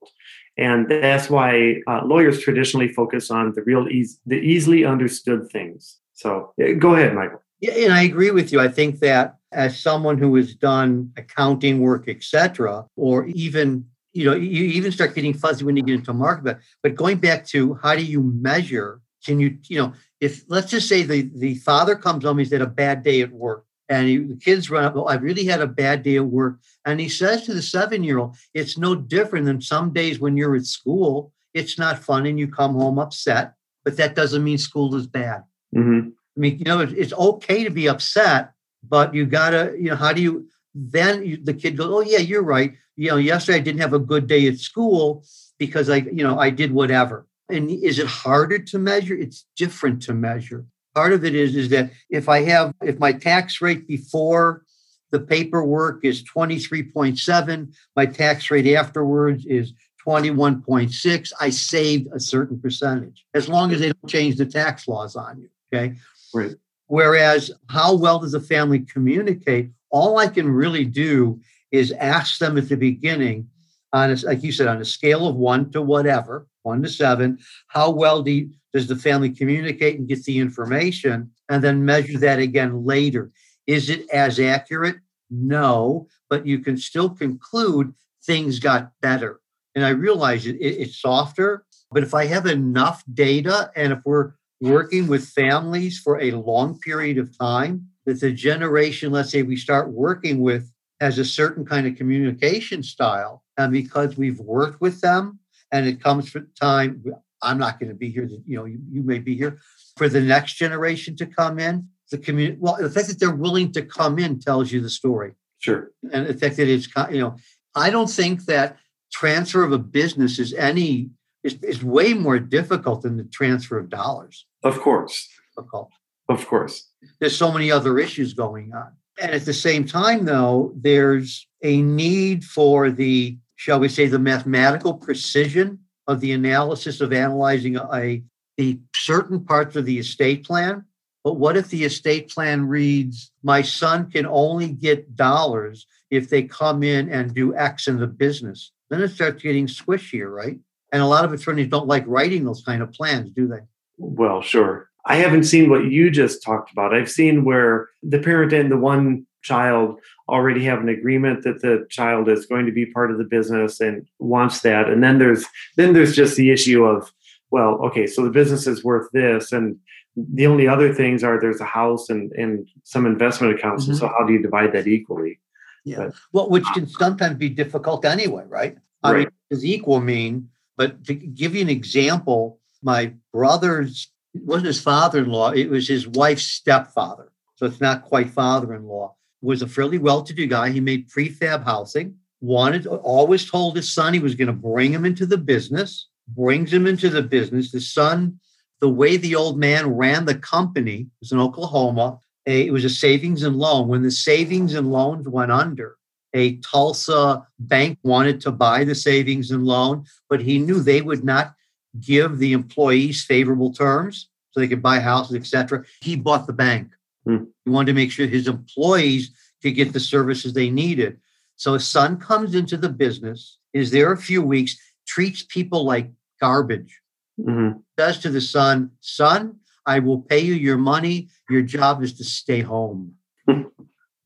and 0.56 0.88
that's 0.88 1.28
why 1.28 1.83
uh, 1.87 2.00
lawyers 2.04 2.40
traditionally 2.40 2.88
focus 2.88 3.30
on 3.30 3.52
the 3.54 3.62
real 3.62 3.87
easy, 3.88 4.16
the 4.25 4.37
easily 4.37 4.87
understood 4.87 5.50
things. 5.50 5.99
So 6.14 6.54
go 6.78 6.95
ahead, 6.95 7.14
Michael. 7.14 7.42
Yeah, 7.61 7.73
and 7.73 7.93
I 7.93 8.03
agree 8.03 8.31
with 8.31 8.53
you. 8.53 8.61
I 8.61 8.69
think 8.69 8.99
that 9.01 9.37
as 9.53 9.81
someone 9.81 10.19
who 10.19 10.35
has 10.37 10.55
done 10.55 11.13
accounting 11.17 11.81
work, 11.81 12.09
etc., 12.09 12.87
or 12.97 13.27
even 13.27 13.87
you 14.17 14.25
know, 14.25 14.35
you 14.35 14.65
even 14.65 14.91
start 14.91 15.15
getting 15.15 15.35
fuzzy 15.35 15.63
when 15.63 15.77
you 15.77 15.83
get 15.83 15.97
into 15.97 16.15
market. 16.15 16.43
But, 16.43 16.59
but 16.83 16.95
going 16.95 17.19
back 17.19 17.45
to 17.49 17.75
how 17.83 17.95
do 17.95 18.03
you 18.03 18.23
measure? 18.23 19.03
Can 19.23 19.39
you, 19.39 19.59
you 19.65 19.79
know, 19.79 19.93
if 20.23 20.43
let's 20.49 20.71
just 20.71 20.89
say 20.89 21.03
the, 21.03 21.31
the 21.35 21.57
father 21.57 21.95
comes 21.95 22.25
home, 22.25 22.39
he's 22.39 22.51
had 22.51 22.63
a 22.63 22.67
bad 22.67 23.03
day 23.03 23.21
at 23.21 23.31
work, 23.31 23.67
and 23.91 24.09
he, 24.09 24.17
the 24.17 24.37
kids 24.37 24.71
run 24.71 24.85
up, 24.85 24.97
oh, 24.97 25.05
I 25.05 25.17
really 25.17 25.45
had 25.45 25.61
a 25.61 25.67
bad 25.67 26.03
day 26.03 26.17
at 26.17 26.25
work. 26.25 26.59
And 26.87 26.99
he 26.99 27.11
says 27.11 27.43
to 27.43 27.53
the 27.53 27.61
seven 27.61 28.03
year 28.03 28.19
old, 28.19 28.37
it's 28.55 28.79
no 28.79 28.95
different 28.95 29.45
than 29.45 29.61
some 29.61 29.93
days 29.93 30.19
when 30.19 30.35
you're 30.35 30.57
at 30.57 30.65
school. 30.65 31.33
It's 31.53 31.79
not 31.79 31.99
fun 31.99 32.25
and 32.25 32.39
you 32.39 32.49
come 32.49 32.75
home 32.75 32.99
upset, 32.99 33.53
but 33.85 33.99
that 33.99 34.15
doesn't 34.15 34.43
mean 34.45 34.57
school 34.57 34.95
is 34.95 35.07
bad. 35.07 35.43
Mm-hmm. 35.75 36.11
I 36.37 36.40
mean, 36.40 36.59
you 36.59 36.64
know, 36.64 36.81
it's 36.81 37.12
okay 37.12 37.64
to 37.64 37.71
be 37.71 37.88
upset, 37.88 38.52
but 38.87 39.14
you 39.14 39.26
gotta, 39.26 39.75
you 39.78 39.90
know, 39.90 39.97
how 39.97 40.12
do 40.12 40.21
you, 40.21 40.49
then 40.75 41.25
you, 41.25 41.38
the 41.43 41.55
kid 41.55 41.76
goes, 41.76 41.88
oh, 41.90 42.00
yeah, 42.00 42.19
you're 42.19 42.43
right 42.43 42.75
you 42.97 43.11
know, 43.11 43.16
yesterday 43.16 43.59
I 43.59 43.61
didn't 43.61 43.83
have 43.83 43.93
a 43.93 43.99
good 43.99 44.26
day 44.26 44.49
at 44.49 44.59
school 44.59 45.25
because 45.59 45.88
I, 45.88 45.97
you 45.97 46.25
know, 46.25 46.38
I 46.38 46.50
did 46.50 46.73
whatever. 46.73 47.26
And 47.49 47.71
is 47.71 47.99
it 47.99 48.07
harder 48.07 48.59
to 48.59 48.78
measure? 48.78 49.14
It's 49.14 49.47
different 49.57 50.02
to 50.02 50.14
measure. 50.14 50.64
Part 50.95 51.12
of 51.12 51.25
it 51.25 51.35
is 51.35 51.55
is 51.55 51.69
that 51.69 51.90
if 52.11 52.28
I 52.28 52.43
have 52.45 52.75
if 52.83 52.99
my 52.99 53.12
tax 53.12 53.61
rate 53.61 53.87
before 53.87 54.64
the 55.11 55.21
paperwork 55.21 56.05
is 56.05 56.25
23.7, 56.25 57.75
my 57.95 58.07
tax 58.07 58.50
rate 58.50 58.75
afterwards 58.75 59.45
is 59.47 59.73
21.6, 60.05 61.33
I 61.40 61.50
saved 61.50 62.09
a 62.12 62.19
certain 62.19 62.61
percentage 62.61 63.26
as 63.35 63.49
long 63.49 63.73
as 63.73 63.81
they 63.81 63.93
don't 63.93 64.09
change 64.09 64.37
the 64.37 64.47
tax 64.47 64.88
laws 64.88 65.16
on 65.16 65.40
you. 65.40 65.49
Okay. 65.73 65.96
Right. 66.35 66.54
Whereas, 66.87 67.50
how 67.68 67.94
well 67.94 68.20
does 68.20 68.35
a 68.35 68.40
family 68.40 68.80
communicate? 68.80 69.70
All 69.90 70.18
I 70.18 70.28
can 70.28 70.49
really 70.49 70.85
do 70.85 71.40
is 71.73 71.92
ask 71.92 72.38
them 72.38 72.56
at 72.58 72.68
the 72.68 72.76
beginning 72.76 73.49
on 73.92 74.11
a, 74.11 74.14
like 74.26 74.42
you 74.42 74.52
said 74.52 74.68
on 74.68 74.80
a 74.80 74.85
scale 74.85 75.26
of 75.26 75.37
one 75.37 75.70
to 75.73 75.82
whatever 75.82 76.46
one 76.62 76.82
to 76.82 76.88
seven 76.88 77.38
how 77.68 77.90
well 77.90 78.23
do 78.23 78.30
you, 78.30 78.50
does 78.73 78.87
the 78.87 78.96
family 78.96 79.30
communicate 79.30 79.99
and 79.99 80.08
get 80.08 80.23
the 80.25 80.38
information 80.38 81.30
and 81.49 81.62
then 81.62 81.85
measure 81.85 82.18
that 82.18 82.38
again 82.38 82.85
later 82.85 83.30
is 83.66 83.88
it 83.88 84.08
as 84.11 84.38
accurate 84.38 84.96
no 85.30 86.06
but 86.28 86.46
you 86.46 86.58
can 86.58 86.76
still 86.76 87.08
conclude 87.08 87.94
things 88.25 88.58
got 88.58 88.90
better 89.00 89.40
and 89.75 89.85
i 89.85 89.90
realize 89.90 90.46
it, 90.46 90.56
it, 90.56 90.80
it's 90.80 91.00
softer 91.00 91.64
but 91.90 92.02
if 92.02 92.12
i 92.14 92.26
have 92.26 92.46
enough 92.46 93.02
data 93.14 93.70
and 93.76 93.92
if 93.92 94.00
we're 94.04 94.32
working 94.61 95.07
with 95.07 95.29
families 95.29 95.99
for 95.99 96.21
a 96.21 96.31
long 96.33 96.79
period 96.79 97.19
of 97.19 97.37
time 97.37 97.89
that 98.07 98.21
the 98.21 98.33
generation 98.33 99.13
let's 99.13 99.31
say 99.31 99.43
we 99.43 99.57
start 99.57 99.91
working 99.91 100.41
with 100.41 100.73
has 101.01 101.19
a 101.19 101.25
certain 101.25 101.65
kind 101.65 101.87
of 101.87 101.97
communication 101.97 102.83
style. 102.83 103.43
And 103.59 103.73
because 103.73 104.17
we've 104.17 104.39
worked 104.39 104.81
with 104.81 105.01
them 105.01 105.41
and 105.73 105.87
it 105.87 106.03
comes 106.03 106.31
from 106.31 106.49
time, 106.59 107.05
I'm 107.43 107.59
not 107.59 107.79
going 107.79 107.91
to 107.91 107.95
be 107.95 108.11
here, 108.11 108.29
you 108.47 108.57
know, 108.57 108.65
you, 108.65 108.81
you 108.91 109.03
may 109.03 109.19
be 109.19 109.37
here 109.37 109.59
for 109.97 110.09
the 110.09 110.21
next 110.21 110.55
generation 110.55 111.17
to 111.17 111.27
come 111.27 111.59
in. 111.59 111.89
The 112.11 112.19
community, 112.19 112.57
well, 112.61 112.77
the 112.81 112.89
fact 112.89 113.09
that 113.09 113.19
they're 113.19 113.35
willing 113.35 113.73
to 113.73 113.83
come 113.83 114.19
in 114.19 114.39
tells 114.39 114.71
you 114.71 114.81
the 114.81 114.91
story. 114.91 115.33
Sure. 115.59 115.91
And 116.13 116.27
the 116.27 116.35
fact 116.35 116.57
that 116.57 116.69
it's, 116.69 116.89
you 117.11 117.21
know, 117.21 117.37
I 117.75 117.91
don't 117.91 118.11
think 118.11 118.45
that 118.45 118.77
transfer 119.13 119.65
of 119.65 119.73
a 119.73 119.79
business 119.79 120.39
is 120.39 120.55
any, 120.55 121.11
is, 121.46 121.54
is 121.62 121.85
way 121.85 122.12
more 122.12 122.38
difficult 122.38 123.02
than 123.02 123.16
the 123.16 123.24
transfer 123.24 123.78
of 123.78 123.88
dollars. 123.88 124.46
Of 124.64 124.80
course. 124.80 125.28
Difficult. 125.56 125.90
Of 126.28 126.46
course. 126.46 126.90
There's 127.20 127.37
so 127.37 127.52
many 127.52 127.70
other 127.70 127.98
issues 127.98 128.35
going 128.35 128.74
on. 128.74 128.92
And 129.20 129.30
at 129.30 129.44
the 129.44 129.54
same 129.54 129.87
time, 129.87 130.24
though, 130.24 130.72
there's 130.76 131.46
a 131.62 131.80
need 131.80 132.44
for 132.44 132.90
the, 132.90 133.38
shall 133.54 133.78
we 133.78 133.88
say, 133.88 134.06
the 134.06 134.18
mathematical 134.18 134.94
precision 134.94 135.78
of 136.06 136.20
the 136.20 136.32
analysis 136.32 137.00
of 137.00 137.12
analyzing 137.12 137.76
a, 137.76 138.22
the 138.56 138.80
certain 138.94 139.44
parts 139.44 139.76
of 139.76 139.87
the 139.87 139.98
estate 139.98 140.44
plan. 140.44 140.85
But 141.24 141.35
what 141.35 141.56
if 141.56 141.68
the 141.68 141.85
estate 141.85 142.28
plan 142.28 142.66
reads, 142.66 143.32
my 143.42 143.62
son 143.62 144.11
can 144.11 144.26
only 144.26 144.68
get 144.68 145.16
dollars 145.16 145.87
if 146.11 146.28
they 146.28 146.42
come 146.42 146.82
in 146.82 147.09
and 147.09 147.35
do 147.35 147.56
X 147.56 147.88
in 147.88 147.98
the 147.98 148.06
business? 148.06 148.72
Then 148.90 149.00
it 149.00 149.09
starts 149.09 149.42
getting 149.42 149.66
squishier, 149.66 150.30
right? 150.30 150.59
And 150.92 151.03
a 151.03 151.07
lot 151.07 151.25
of 151.25 151.33
attorneys 151.33 151.68
don't 151.68 151.87
like 151.87 152.05
writing 152.07 152.44
those 152.44 152.62
kind 152.64 152.83
of 152.83 152.92
plans, 152.92 153.31
do 153.31 153.46
they? 153.49 153.61
Well, 153.99 154.42
sure. 154.42 154.88
I 155.05 155.16
haven't 155.16 155.44
seen 155.44 155.70
what 155.70 155.85
you 155.85 156.11
just 156.11 156.42
talked 156.42 156.72
about. 156.72 156.94
I've 156.94 157.11
seen 157.11 157.44
where 157.44 157.88
the 158.03 158.18
parent 158.18 158.53
and 158.53 158.70
the 158.70 158.77
one 158.77 159.27
child 159.42 160.01
already 160.29 160.64
have 160.64 160.81
an 160.81 160.88
agreement 160.88 161.44
that 161.44 161.62
the 161.62 161.87
child 161.88 162.29
is 162.29 162.46
going 162.46 162.66
to 162.66 162.72
be 162.72 162.87
part 162.87 163.12
of 163.12 163.18
the 163.18 163.25
business 163.25 163.81
and 163.81 164.07
wants 164.18 164.61
that. 164.62 164.88
And 164.88 165.03
then 165.03 165.18
there's 165.18 165.44
then 165.77 165.92
there's 165.92 166.16
just 166.16 166.37
the 166.37 166.51
issue 166.51 166.85
of, 166.85 167.12
well, 167.51 167.75
okay, 167.87 168.07
so 168.07 168.25
the 168.25 168.31
business 168.31 168.66
is 168.66 168.83
worth 168.83 169.09
this 169.12 169.53
and 169.53 169.79
the 170.16 170.46
only 170.46 170.66
other 170.66 170.92
things 170.92 171.22
are 171.22 171.38
there's 171.40 171.61
a 171.61 171.64
house 171.64 172.09
and, 172.09 172.33
and 172.33 172.68
some 172.83 173.07
investment 173.07 173.55
accounts. 173.57 173.85
Mm-hmm. 173.85 173.94
So 173.94 174.09
how 174.09 174.25
do 174.27 174.33
you 174.33 174.42
divide 174.42 174.72
that 174.72 174.87
equally? 174.87 175.38
Yeah. 175.85 175.96
But, 175.99 176.14
well, 176.33 176.51
which 176.51 176.64
can 176.75 176.88
sometimes 176.88 177.37
be 177.37 177.49
difficult 177.49 178.05
anyway, 178.05 178.44
right? 178.49 178.77
I 179.05 179.12
right. 179.12 179.18
mean, 179.20 179.29
does 179.51 179.64
equal 179.64 180.01
mean, 180.01 180.49
but 180.77 181.05
to 181.07 181.15
give 181.15 181.55
you 181.55 181.62
an 181.62 181.69
example, 181.69 182.61
my 182.83 183.12
brother's 183.33 184.11
wasn't 184.45 184.67
his 184.67 184.81
father-in-law, 184.81 185.53
it 185.53 185.71
was 185.71 185.89
his 185.89 186.07
wife's 186.07 186.45
stepfather. 186.45 187.33
So 187.57 187.67
it's 187.67 187.81
not 187.81 188.05
quite 188.05 188.31
father-in-law. 188.31 189.15
Was 189.43 189.62
a 189.62 189.69
fairly 189.69 189.99
well-to-do 189.99 190.47
guy. 190.47 190.71
He 190.71 190.81
made 190.81 191.09
prefab 191.09 191.65
housing. 191.65 192.17
Wanted 192.41 192.87
always 192.87 193.49
told 193.49 193.77
his 193.77 193.93
son 193.93 194.12
he 194.12 194.19
was 194.19 194.35
going 194.35 194.49
to 194.49 194.53
bring 194.53 194.93
him 194.93 195.05
into 195.05 195.25
the 195.25 195.39
business. 195.39 196.09
Brings 196.29 196.73
him 196.73 196.87
into 196.87 197.09
the 197.09 197.23
business. 197.23 197.71
The 197.71 197.81
son, 197.81 198.41
the 198.81 198.89
way 198.89 199.17
the 199.17 199.37
old 199.37 199.59
man 199.59 199.97
ran 199.97 200.25
the 200.25 200.35
company 200.35 201.07
was 201.21 201.33
in 201.33 201.39
Oklahoma. 201.39 202.19
It 202.45 202.73
was 202.73 202.85
a 202.85 202.91
savings 202.91 203.43
and 203.43 203.57
loan. 203.57 203.89
When 203.89 204.03
the 204.03 204.11
savings 204.11 204.75
and 204.75 204.91
loans 204.91 205.29
went 205.29 205.53
under, 205.53 205.97
a 206.37 206.57
Tulsa 206.59 207.46
bank 207.59 207.99
wanted 208.03 208.42
to 208.42 208.53
buy 208.53 208.85
the 208.85 208.94
savings 208.94 209.51
and 209.51 209.64
loan, 209.64 210.05
but 210.29 210.42
he 210.42 210.59
knew 210.59 210.81
they 210.81 211.01
would 211.01 211.25
not 211.25 211.55
give 211.99 212.37
the 212.38 212.53
employees 212.53 213.25
favorable 213.25 213.72
terms 213.72 214.29
so 214.51 214.61
they 214.61 214.68
could 214.68 214.83
buy 214.83 215.01
houses, 215.01 215.35
etc. 215.35 215.83
He 216.03 216.14
bought 216.14 216.46
the 216.46 216.53
bank. 216.53 216.92
Hmm. 217.25 217.44
He 217.64 217.70
wanted 217.70 217.92
to 217.92 217.94
make 217.94 218.12
sure 218.12 218.27
his 218.27 218.49
employees 218.49 219.31
could 219.62 219.75
get 219.75 219.94
the 219.94 220.01
services 220.01 220.53
they 220.53 220.68
needed. 220.68 221.18
So 221.57 221.72
his 221.72 221.88
son 221.88 222.18
comes 222.18 222.55
into 222.55 222.77
the 222.77 222.90
business, 222.90 223.57
is 223.72 223.90
there 223.90 224.12
a 224.12 224.18
few 224.18 224.42
weeks, 224.42 224.77
treats 225.07 225.42
people 225.42 225.85
like 225.85 226.11
garbage. 226.38 227.01
Mm-hmm. 227.40 227.79
Says 227.99 228.18
to 228.18 228.29
the 228.29 228.42
son, 228.42 228.90
son, 229.01 229.57
I 229.87 230.01
will 230.01 230.20
pay 230.20 230.40
you 230.40 230.55
your 230.55 230.77
money. 230.77 231.29
Your 231.49 231.62
job 231.62 232.03
is 232.03 232.12
to 232.14 232.25
stay 232.25 232.61
home. 232.61 233.14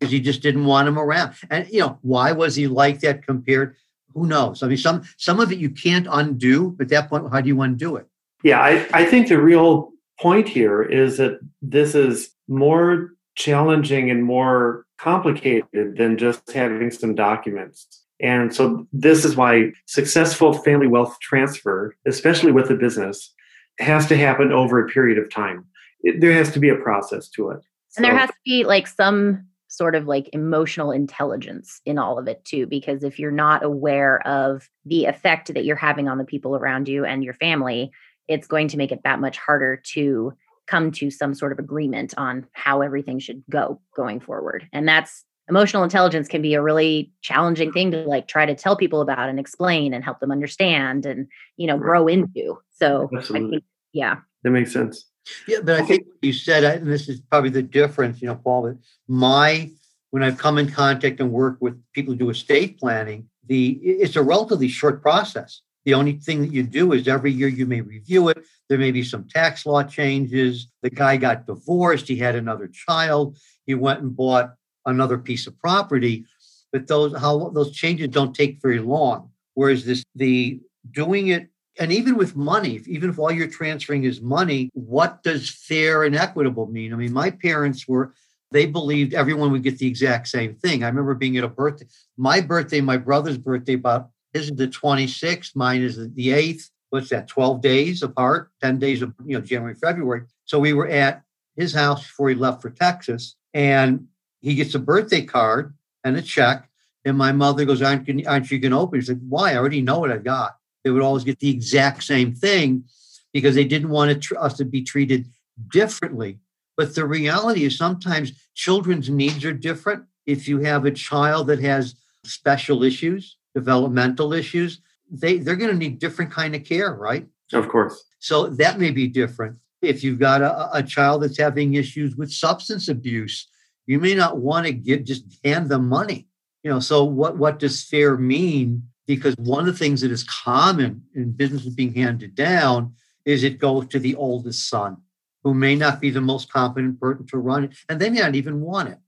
Because 0.00 0.12
he 0.12 0.20
just 0.20 0.40
didn't 0.40 0.64
want 0.64 0.88
him 0.88 0.98
around. 0.98 1.34
And 1.50 1.68
you 1.70 1.80
know, 1.80 1.98
why 2.00 2.32
was 2.32 2.56
he 2.56 2.66
like 2.66 3.00
that 3.00 3.26
compared? 3.26 3.76
who 4.14 4.26
knows? 4.26 4.62
I 4.62 4.68
mean, 4.68 4.76
some 4.76 5.02
some 5.16 5.40
of 5.40 5.52
it 5.52 5.58
you 5.58 5.70
can't 5.70 6.06
undo, 6.10 6.70
but 6.70 6.84
at 6.84 6.88
that 6.90 7.08
point, 7.08 7.30
how 7.30 7.40
do 7.40 7.48
you 7.48 7.60
undo 7.60 7.96
it? 7.96 8.06
Yeah, 8.42 8.60
I, 8.60 8.86
I 8.92 9.04
think 9.04 9.28
the 9.28 9.40
real 9.40 9.92
point 10.18 10.48
here 10.48 10.82
is 10.82 11.18
that 11.18 11.40
this 11.62 11.94
is 11.94 12.30
more 12.48 13.10
challenging 13.36 14.10
and 14.10 14.24
more 14.24 14.86
complicated 14.98 15.96
than 15.96 16.18
just 16.18 16.50
having 16.52 16.90
some 16.90 17.14
documents. 17.14 18.02
And 18.20 18.54
so 18.54 18.86
this 18.92 19.24
is 19.24 19.36
why 19.36 19.72
successful 19.86 20.52
family 20.52 20.86
wealth 20.86 21.16
transfer, 21.20 21.94
especially 22.06 22.52
with 22.52 22.70
a 22.70 22.74
business, 22.74 23.32
has 23.78 24.06
to 24.08 24.16
happen 24.16 24.52
over 24.52 24.84
a 24.84 24.88
period 24.88 25.18
of 25.18 25.30
time. 25.30 25.64
It, 26.02 26.20
there 26.20 26.32
has 26.32 26.52
to 26.52 26.58
be 26.58 26.68
a 26.68 26.76
process 26.76 27.28
to 27.30 27.50
it. 27.50 27.60
And 27.96 28.02
so, 28.06 28.10
there 28.10 28.18
has 28.18 28.28
to 28.28 28.36
be 28.44 28.64
like 28.64 28.86
some 28.86 29.46
sort 29.70 29.94
of 29.94 30.06
like 30.06 30.28
emotional 30.32 30.90
intelligence 30.90 31.80
in 31.86 31.96
all 31.96 32.18
of 32.18 32.26
it 32.26 32.44
too 32.44 32.66
because 32.66 33.04
if 33.04 33.20
you're 33.20 33.30
not 33.30 33.64
aware 33.64 34.20
of 34.26 34.68
the 34.84 35.04
effect 35.04 35.54
that 35.54 35.64
you're 35.64 35.76
having 35.76 36.08
on 36.08 36.18
the 36.18 36.24
people 36.24 36.56
around 36.56 36.88
you 36.88 37.04
and 37.04 37.22
your 37.22 37.34
family 37.34 37.90
it's 38.26 38.48
going 38.48 38.66
to 38.68 38.76
make 38.76 38.90
it 38.92 39.00
that 39.04 39.20
much 39.20 39.38
harder 39.38 39.76
to 39.76 40.32
come 40.66 40.90
to 40.90 41.10
some 41.10 41.34
sort 41.34 41.52
of 41.52 41.58
agreement 41.58 42.12
on 42.16 42.46
how 42.52 42.82
everything 42.82 43.20
should 43.20 43.42
go 43.48 43.80
going 43.96 44.18
forward 44.18 44.68
and 44.72 44.88
that's 44.88 45.24
emotional 45.48 45.84
intelligence 45.84 46.26
can 46.26 46.42
be 46.42 46.54
a 46.54 46.62
really 46.62 47.12
challenging 47.22 47.70
thing 47.72 47.92
to 47.92 47.98
like 48.08 48.26
try 48.26 48.44
to 48.44 48.54
tell 48.56 48.76
people 48.76 49.00
about 49.00 49.28
and 49.28 49.38
explain 49.38 49.94
and 49.94 50.02
help 50.02 50.18
them 50.18 50.32
understand 50.32 51.06
and 51.06 51.28
you 51.56 51.68
know 51.68 51.78
grow 51.78 52.08
into 52.08 52.58
so 52.70 53.08
Absolutely. 53.16 53.46
i 53.46 53.50
think 53.50 53.64
yeah 53.92 54.16
That 54.42 54.50
makes 54.50 54.72
sense. 54.72 55.09
Yeah, 55.46 55.58
but 55.62 55.80
I 55.80 55.84
think 55.84 56.06
what 56.06 56.16
you 56.22 56.32
said, 56.32 56.64
and 56.64 56.90
this 56.90 57.08
is 57.08 57.20
probably 57.20 57.50
the 57.50 57.62
difference, 57.62 58.20
you 58.20 58.28
know, 58.28 58.36
Paul, 58.36 58.78
my, 59.06 59.70
when 60.10 60.22
I've 60.22 60.38
come 60.38 60.58
in 60.58 60.70
contact 60.70 61.20
and 61.20 61.30
work 61.30 61.58
with 61.60 61.80
people 61.92 62.14
who 62.14 62.18
do 62.18 62.30
estate 62.30 62.78
planning, 62.78 63.28
the 63.46 63.78
it's 63.82 64.16
a 64.16 64.22
relatively 64.22 64.68
short 64.68 65.02
process. 65.02 65.62
The 65.84 65.94
only 65.94 66.14
thing 66.14 66.42
that 66.42 66.52
you 66.52 66.62
do 66.62 66.92
is 66.92 67.08
every 67.08 67.32
year 67.32 67.48
you 67.48 67.66
may 67.66 67.80
review 67.80 68.28
it. 68.28 68.38
There 68.68 68.78
may 68.78 68.90
be 68.90 69.02
some 69.02 69.26
tax 69.26 69.66
law 69.66 69.82
changes. 69.82 70.68
The 70.82 70.90
guy 70.90 71.16
got 71.16 71.46
divorced. 71.46 72.06
He 72.06 72.16
had 72.16 72.36
another 72.36 72.68
child. 72.68 73.38
He 73.66 73.74
went 73.74 74.00
and 74.00 74.14
bought 74.14 74.54
another 74.86 75.18
piece 75.18 75.46
of 75.46 75.58
property. 75.58 76.26
But 76.72 76.86
those 76.86 77.18
how 77.18 77.50
those 77.50 77.72
changes 77.72 78.08
don't 78.08 78.34
take 78.34 78.60
very 78.62 78.78
long. 78.78 79.30
Whereas 79.54 79.84
this 79.84 80.04
the 80.14 80.60
doing 80.90 81.28
it 81.28 81.49
and 81.78 81.92
even 81.92 82.16
with 82.16 82.36
money, 82.36 82.80
even 82.86 83.10
if 83.10 83.18
all 83.18 83.30
you're 83.30 83.46
transferring 83.46 84.04
is 84.04 84.20
money, 84.20 84.70
what 84.74 85.22
does 85.22 85.48
fair 85.48 86.04
and 86.04 86.16
equitable 86.16 86.66
mean? 86.66 86.92
I 86.92 86.96
mean, 86.96 87.12
my 87.12 87.30
parents 87.30 87.86
were, 87.86 88.12
they 88.50 88.66
believed 88.66 89.14
everyone 89.14 89.52
would 89.52 89.62
get 89.62 89.78
the 89.78 89.86
exact 89.86 90.28
same 90.28 90.54
thing. 90.56 90.82
I 90.82 90.88
remember 90.88 91.14
being 91.14 91.36
at 91.36 91.44
a 91.44 91.48
birthday, 91.48 91.86
my 92.16 92.40
birthday, 92.40 92.80
my 92.80 92.96
brother's 92.96 93.38
birthday, 93.38 93.74
about 93.74 94.10
is 94.34 94.50
the 94.50 94.68
26th, 94.68 95.54
mine 95.54 95.82
is 95.82 95.96
the 95.96 96.28
8th. 96.28 96.70
What's 96.90 97.10
that, 97.10 97.28
12 97.28 97.60
days 97.60 98.02
apart, 98.02 98.50
10 98.62 98.80
days 98.80 99.00
of, 99.02 99.14
you 99.24 99.38
know, 99.38 99.44
January, 99.44 99.74
February. 99.74 100.22
So 100.44 100.58
we 100.58 100.72
were 100.72 100.88
at 100.88 101.22
his 101.56 101.72
house 101.72 102.02
before 102.02 102.30
he 102.30 102.34
left 102.34 102.62
for 102.62 102.70
Texas, 102.70 103.36
and 103.54 104.08
he 104.40 104.56
gets 104.56 104.74
a 104.74 104.80
birthday 104.80 105.24
card 105.24 105.74
and 106.02 106.16
a 106.16 106.22
check. 106.22 106.68
And 107.04 107.16
my 107.16 107.30
mother 107.30 107.64
goes, 107.64 107.80
Aren't, 107.80 108.08
aren't 108.26 108.50
you 108.50 108.58
going 108.58 108.72
to 108.72 108.78
open? 108.78 108.98
He's 108.98 109.08
like, 109.08 109.18
Why? 109.28 109.52
I 109.52 109.56
already 109.56 109.82
know 109.82 110.00
what 110.00 110.10
I've 110.10 110.24
got 110.24 110.56
they 110.84 110.90
would 110.90 111.02
always 111.02 111.24
get 111.24 111.38
the 111.40 111.50
exact 111.50 112.02
same 112.02 112.34
thing 112.34 112.84
because 113.32 113.54
they 113.54 113.64
didn't 113.64 113.90
want 113.90 114.22
tr- 114.22 114.38
us 114.38 114.56
to 114.58 114.64
be 114.64 114.82
treated 114.82 115.26
differently. 115.68 116.38
But 116.76 116.94
the 116.94 117.06
reality 117.06 117.64
is 117.64 117.76
sometimes 117.76 118.32
children's 118.54 119.10
needs 119.10 119.44
are 119.44 119.52
different. 119.52 120.04
If 120.26 120.48
you 120.48 120.58
have 120.60 120.84
a 120.84 120.90
child 120.90 121.48
that 121.48 121.60
has 121.60 121.94
special 122.24 122.82
issues, 122.82 123.36
developmental 123.54 124.32
issues, 124.32 124.80
they, 125.10 125.38
they're 125.38 125.56
going 125.56 125.70
to 125.70 125.76
need 125.76 125.98
different 125.98 126.30
kind 126.30 126.54
of 126.54 126.64
care, 126.64 126.94
right? 126.94 127.26
Of 127.52 127.68
course. 127.68 128.04
So 128.20 128.46
that 128.46 128.78
may 128.78 128.90
be 128.90 129.08
different. 129.08 129.56
If 129.82 130.04
you've 130.04 130.18
got 130.18 130.42
a, 130.42 130.78
a 130.78 130.82
child 130.82 131.22
that's 131.22 131.38
having 131.38 131.74
issues 131.74 132.16
with 132.16 132.32
substance 132.32 132.88
abuse, 132.88 133.48
you 133.86 133.98
may 133.98 134.14
not 134.14 134.38
want 134.38 134.66
to 134.66 134.72
give 134.72 135.04
just 135.04 135.24
hand 135.44 135.68
them 135.68 135.88
money. 135.88 136.28
You 136.62 136.70
know, 136.70 136.80
so 136.80 137.04
what 137.04 137.38
what 137.38 137.58
does 137.58 137.82
fair 137.82 138.16
mean 138.16 138.89
because 139.10 139.34
one 139.38 139.58
of 139.58 139.66
the 139.66 139.72
things 139.72 140.02
that 140.02 140.12
is 140.12 140.22
common 140.22 141.02
in 141.16 141.32
businesses 141.32 141.74
being 141.74 141.92
handed 141.92 142.32
down 142.36 142.94
is 143.24 143.42
it 143.42 143.58
goes 143.58 143.84
to 143.88 143.98
the 143.98 144.14
oldest 144.14 144.68
son 144.68 144.98
who 145.42 145.52
may 145.52 145.74
not 145.74 146.00
be 146.00 146.10
the 146.10 146.20
most 146.20 146.52
competent 146.52 147.00
person 147.00 147.26
to 147.26 147.36
run 147.36 147.64
it 147.64 147.72
and 147.88 148.00
they 148.00 148.08
may 148.08 148.20
not 148.20 148.36
even 148.36 148.60
want 148.60 148.88
it. 148.88 148.98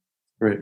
Right. 0.40 0.58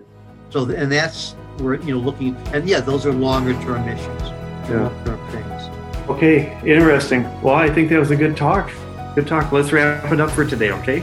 So 0.50 0.68
and 0.68 0.92
that's 0.92 1.32
where 1.56 1.76
you 1.76 1.94
know 1.94 2.00
looking 2.00 2.36
and 2.52 2.68
yeah 2.68 2.80
those 2.80 3.06
are 3.06 3.14
longer 3.14 3.54
term 3.62 3.88
issues. 3.88 4.22
Yeah. 4.68 4.92
term 5.06 5.30
things. 5.30 6.10
Okay 6.10 6.60
interesting. 6.60 7.22
Well 7.40 7.54
i 7.54 7.70
think 7.70 7.88
that 7.88 7.98
was 7.98 8.10
a 8.10 8.16
good 8.16 8.36
talk. 8.36 8.70
Good 9.14 9.26
talk. 9.26 9.50
Let's 9.52 9.72
wrap 9.72 10.12
it 10.12 10.20
up 10.20 10.32
for 10.32 10.44
today 10.44 10.70
okay 10.72 11.00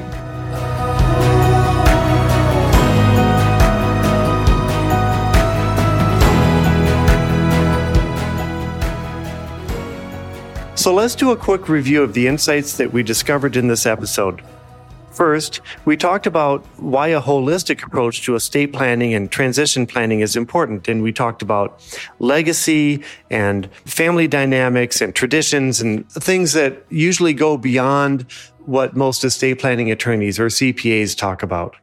So 10.87 10.93
let's 10.93 11.15
do 11.15 11.31
a 11.31 11.35
quick 11.35 11.67
review 11.67 12.01
of 12.01 12.13
the 12.13 12.27
insights 12.27 12.77
that 12.77 12.93
we 12.93 13.03
discovered 13.03 13.57
in 13.57 13.67
this 13.67 13.85
episode. 13.85 14.41
First, 15.11 15.59
we 15.83 15.97
talked 15.97 16.25
about 16.25 16.65
why 16.79 17.09
a 17.09 17.21
holistic 17.21 17.83
approach 17.83 18.23
to 18.23 18.35
estate 18.35 18.71
planning 18.71 19.13
and 19.13 19.29
transition 19.29 19.85
planning 19.85 20.21
is 20.21 20.37
important. 20.37 20.87
And 20.87 21.03
we 21.03 21.11
talked 21.11 21.41
about 21.41 21.83
legacy 22.19 23.03
and 23.29 23.69
family 23.83 24.29
dynamics 24.29 25.01
and 25.01 25.13
traditions 25.13 25.81
and 25.81 26.09
things 26.09 26.53
that 26.53 26.85
usually 26.87 27.33
go 27.33 27.57
beyond 27.57 28.21
what 28.59 28.95
most 28.95 29.25
estate 29.25 29.59
planning 29.59 29.91
attorneys 29.91 30.39
or 30.39 30.45
CPAs 30.45 31.17
talk 31.17 31.43
about. 31.43 31.75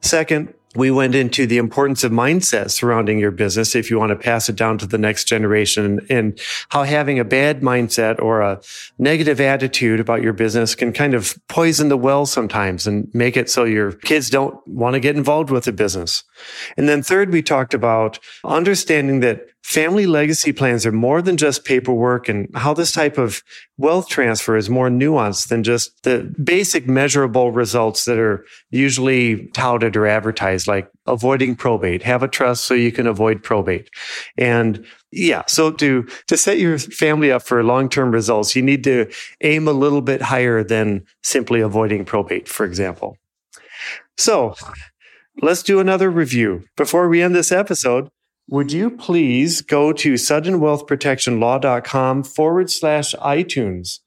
Second, 0.00 0.54
we 0.76 0.90
went 0.90 1.14
into 1.14 1.46
the 1.46 1.58
importance 1.58 2.04
of 2.04 2.12
mindset 2.12 2.70
surrounding 2.70 3.18
your 3.18 3.30
business 3.30 3.74
if 3.74 3.90
you 3.90 3.98
want 3.98 4.10
to 4.10 4.16
pass 4.16 4.48
it 4.48 4.56
down 4.56 4.78
to 4.78 4.86
the 4.86 4.98
next 4.98 5.24
generation 5.24 6.00
and 6.08 6.38
how 6.68 6.82
having 6.82 7.18
a 7.18 7.24
bad 7.24 7.60
mindset 7.60 8.20
or 8.20 8.40
a 8.40 8.60
negative 8.98 9.40
attitude 9.40 10.00
about 10.00 10.22
your 10.22 10.32
business 10.32 10.74
can 10.74 10.92
kind 10.92 11.14
of 11.14 11.36
poison 11.48 11.88
the 11.88 11.96
well 11.96 12.26
sometimes 12.26 12.86
and 12.86 13.08
make 13.14 13.36
it 13.36 13.50
so 13.50 13.64
your 13.64 13.92
kids 13.92 14.30
don't 14.30 14.56
want 14.66 14.94
to 14.94 15.00
get 15.00 15.16
involved 15.16 15.50
with 15.50 15.64
the 15.64 15.72
business. 15.72 16.22
And 16.76 16.88
then 16.88 17.02
third, 17.02 17.32
we 17.32 17.42
talked 17.42 17.74
about 17.74 18.18
understanding 18.44 19.20
that 19.20 19.46
family 19.66 20.06
legacy 20.06 20.52
plans 20.52 20.86
are 20.86 20.92
more 20.92 21.20
than 21.20 21.36
just 21.36 21.64
paperwork 21.64 22.28
and 22.28 22.48
how 22.54 22.72
this 22.72 22.92
type 22.92 23.18
of 23.18 23.42
wealth 23.78 24.08
transfer 24.08 24.56
is 24.56 24.70
more 24.70 24.88
nuanced 24.88 25.48
than 25.48 25.64
just 25.64 26.04
the 26.04 26.32
basic 26.44 26.86
measurable 26.86 27.50
results 27.50 28.04
that 28.04 28.16
are 28.16 28.46
usually 28.70 29.48
touted 29.48 29.96
or 29.96 30.06
advertised, 30.06 30.68
like 30.68 30.88
avoiding 31.08 31.56
probate, 31.56 32.04
have 32.04 32.22
a 32.22 32.28
trust 32.28 32.64
so 32.64 32.74
you 32.74 32.92
can 32.92 33.08
avoid 33.08 33.42
probate. 33.42 33.90
And 34.38 34.86
yeah, 35.10 35.42
so 35.48 35.72
to, 35.72 36.06
to 36.28 36.36
set 36.36 36.60
your 36.60 36.78
family 36.78 37.32
up 37.32 37.42
for 37.42 37.60
long-term 37.64 38.12
results, 38.12 38.54
you 38.54 38.62
need 38.62 38.84
to 38.84 39.10
aim 39.40 39.66
a 39.66 39.72
little 39.72 40.00
bit 40.00 40.22
higher 40.22 40.62
than 40.62 41.04
simply 41.24 41.60
avoiding 41.60 42.04
probate, 42.04 42.46
for 42.46 42.64
example. 42.64 43.18
So 44.16 44.54
let's 45.42 45.64
do 45.64 45.80
another 45.80 46.08
review. 46.08 46.62
Before 46.76 47.08
we 47.08 47.20
end 47.20 47.34
this 47.34 47.50
episode, 47.50 48.10
would 48.48 48.72
you 48.72 48.90
please 48.90 49.60
go 49.60 49.92
to 49.92 50.14
suddenwealthprotectionlaw.com 50.14 52.24
forward 52.24 52.70
slash 52.70 53.14
iTunes 53.14 54.00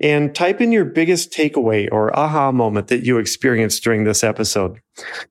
and 0.00 0.34
type 0.34 0.60
in 0.60 0.72
your 0.72 0.84
biggest 0.84 1.32
takeaway 1.32 1.88
or 1.90 2.16
aha 2.16 2.52
moment 2.52 2.88
that 2.88 3.04
you 3.04 3.18
experienced 3.18 3.82
during 3.82 4.04
this 4.04 4.24
episode. 4.24 4.80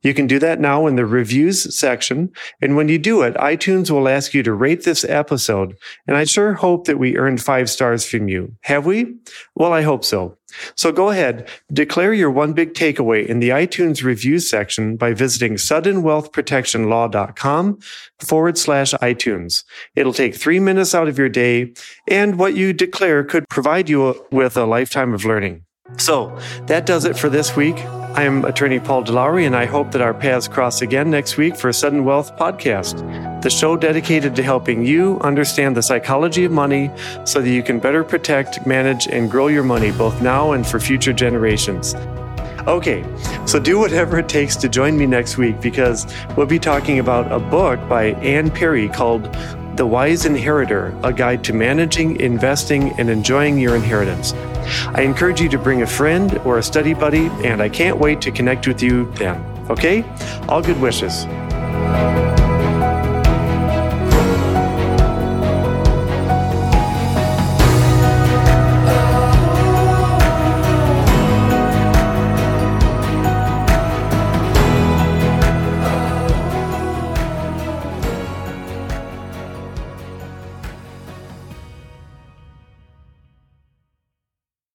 You 0.01 0.13
can 0.13 0.27
do 0.27 0.39
that 0.39 0.59
now 0.59 0.87
in 0.87 0.95
the 0.95 1.05
reviews 1.05 1.77
section. 1.77 2.31
And 2.61 2.75
when 2.75 2.89
you 2.89 2.97
do 2.97 3.21
it, 3.21 3.35
iTunes 3.35 3.89
will 3.89 4.09
ask 4.09 4.33
you 4.33 4.43
to 4.43 4.53
rate 4.53 4.83
this 4.83 5.05
episode. 5.05 5.77
And 6.07 6.17
I 6.17 6.25
sure 6.25 6.53
hope 6.53 6.87
that 6.87 6.99
we 6.99 7.17
earned 7.17 7.41
five 7.41 7.69
stars 7.69 8.05
from 8.05 8.27
you. 8.27 8.53
Have 8.61 8.85
we? 8.85 9.15
Well, 9.55 9.71
I 9.71 9.81
hope 9.81 10.03
so. 10.03 10.37
So 10.75 10.91
go 10.91 11.09
ahead, 11.09 11.49
declare 11.71 12.13
your 12.13 12.29
one 12.29 12.53
big 12.53 12.75
takeaway 12.75 13.25
in 13.25 13.39
the 13.39 13.49
iTunes 13.49 14.03
reviews 14.03 14.47
section 14.49 14.97
by 14.97 15.13
visiting 15.13 15.53
suddenwealthprotectionlaw.com 15.55 17.79
forward 18.19 18.57
slash 18.57 18.93
iTunes. 18.93 19.63
It'll 19.95 20.13
take 20.13 20.35
three 20.35 20.59
minutes 20.59 20.93
out 20.93 21.07
of 21.07 21.17
your 21.17 21.29
day, 21.29 21.73
and 22.07 22.37
what 22.37 22.55
you 22.55 22.71
declare 22.71 23.23
could 23.23 23.49
provide 23.49 23.89
you 23.89 24.23
with 24.31 24.55
a 24.55 24.65
lifetime 24.65 25.15
of 25.15 25.25
learning. 25.25 25.65
So 25.97 26.37
that 26.67 26.85
does 26.85 27.05
it 27.05 27.17
for 27.17 27.29
this 27.29 27.55
week. 27.55 27.77
I 28.15 28.25
am 28.25 28.45
attorney 28.45 28.79
Paul 28.79 29.03
Deloughery, 29.03 29.47
and 29.47 29.55
I 29.55 29.65
hope 29.65 29.89
that 29.91 30.01
our 30.01 30.13
paths 30.13 30.47
cross 30.47 30.83
again 30.83 31.09
next 31.09 31.35
week 31.37 31.57
for 31.57 31.69
a 31.69 31.73
Sudden 31.73 32.05
Wealth 32.05 32.37
Podcast, 32.37 33.41
the 33.41 33.49
show 33.49 33.75
dedicated 33.75 34.35
to 34.35 34.43
helping 34.43 34.85
you 34.85 35.19
understand 35.21 35.75
the 35.75 35.81
psychology 35.81 36.43
of 36.43 36.51
money 36.51 36.91
so 37.25 37.41
that 37.41 37.49
you 37.49 37.63
can 37.63 37.79
better 37.79 38.03
protect, 38.03 38.67
manage, 38.67 39.07
and 39.07 39.31
grow 39.31 39.47
your 39.47 39.63
money 39.63 39.91
both 39.91 40.21
now 40.21 40.51
and 40.51 40.67
for 40.67 40.79
future 40.79 41.11
generations. 41.11 41.95
Okay, 42.67 43.03
so 43.47 43.59
do 43.59 43.79
whatever 43.79 44.19
it 44.19 44.29
takes 44.29 44.55
to 44.57 44.69
join 44.69 44.95
me 44.95 45.07
next 45.07 45.39
week 45.39 45.59
because 45.59 46.05
we'll 46.37 46.45
be 46.45 46.59
talking 46.59 46.99
about 46.99 47.31
a 47.31 47.39
book 47.39 47.79
by 47.89 48.11
Ann 48.21 48.51
Perry 48.51 48.89
called 48.89 49.23
The 49.75 49.87
Wise 49.87 50.27
Inheritor 50.27 50.95
A 51.03 51.11
Guide 51.11 51.43
to 51.45 51.53
Managing, 51.53 52.19
Investing, 52.19 52.91
and 52.99 53.09
Enjoying 53.09 53.57
Your 53.57 53.75
Inheritance. 53.75 54.35
I 54.93 55.01
encourage 55.01 55.41
you 55.41 55.49
to 55.49 55.57
bring 55.57 55.81
a 55.81 55.87
friend 55.87 56.37
or 56.39 56.57
a 56.57 56.63
study 56.63 56.93
buddy, 56.93 57.27
and 57.43 57.61
I 57.61 57.69
can't 57.69 57.97
wait 57.97 58.21
to 58.21 58.31
connect 58.31 58.67
with 58.67 58.81
you 58.81 59.11
then. 59.13 59.43
Okay? 59.69 60.03
All 60.47 60.61
good 60.61 60.79
wishes. 60.79 61.25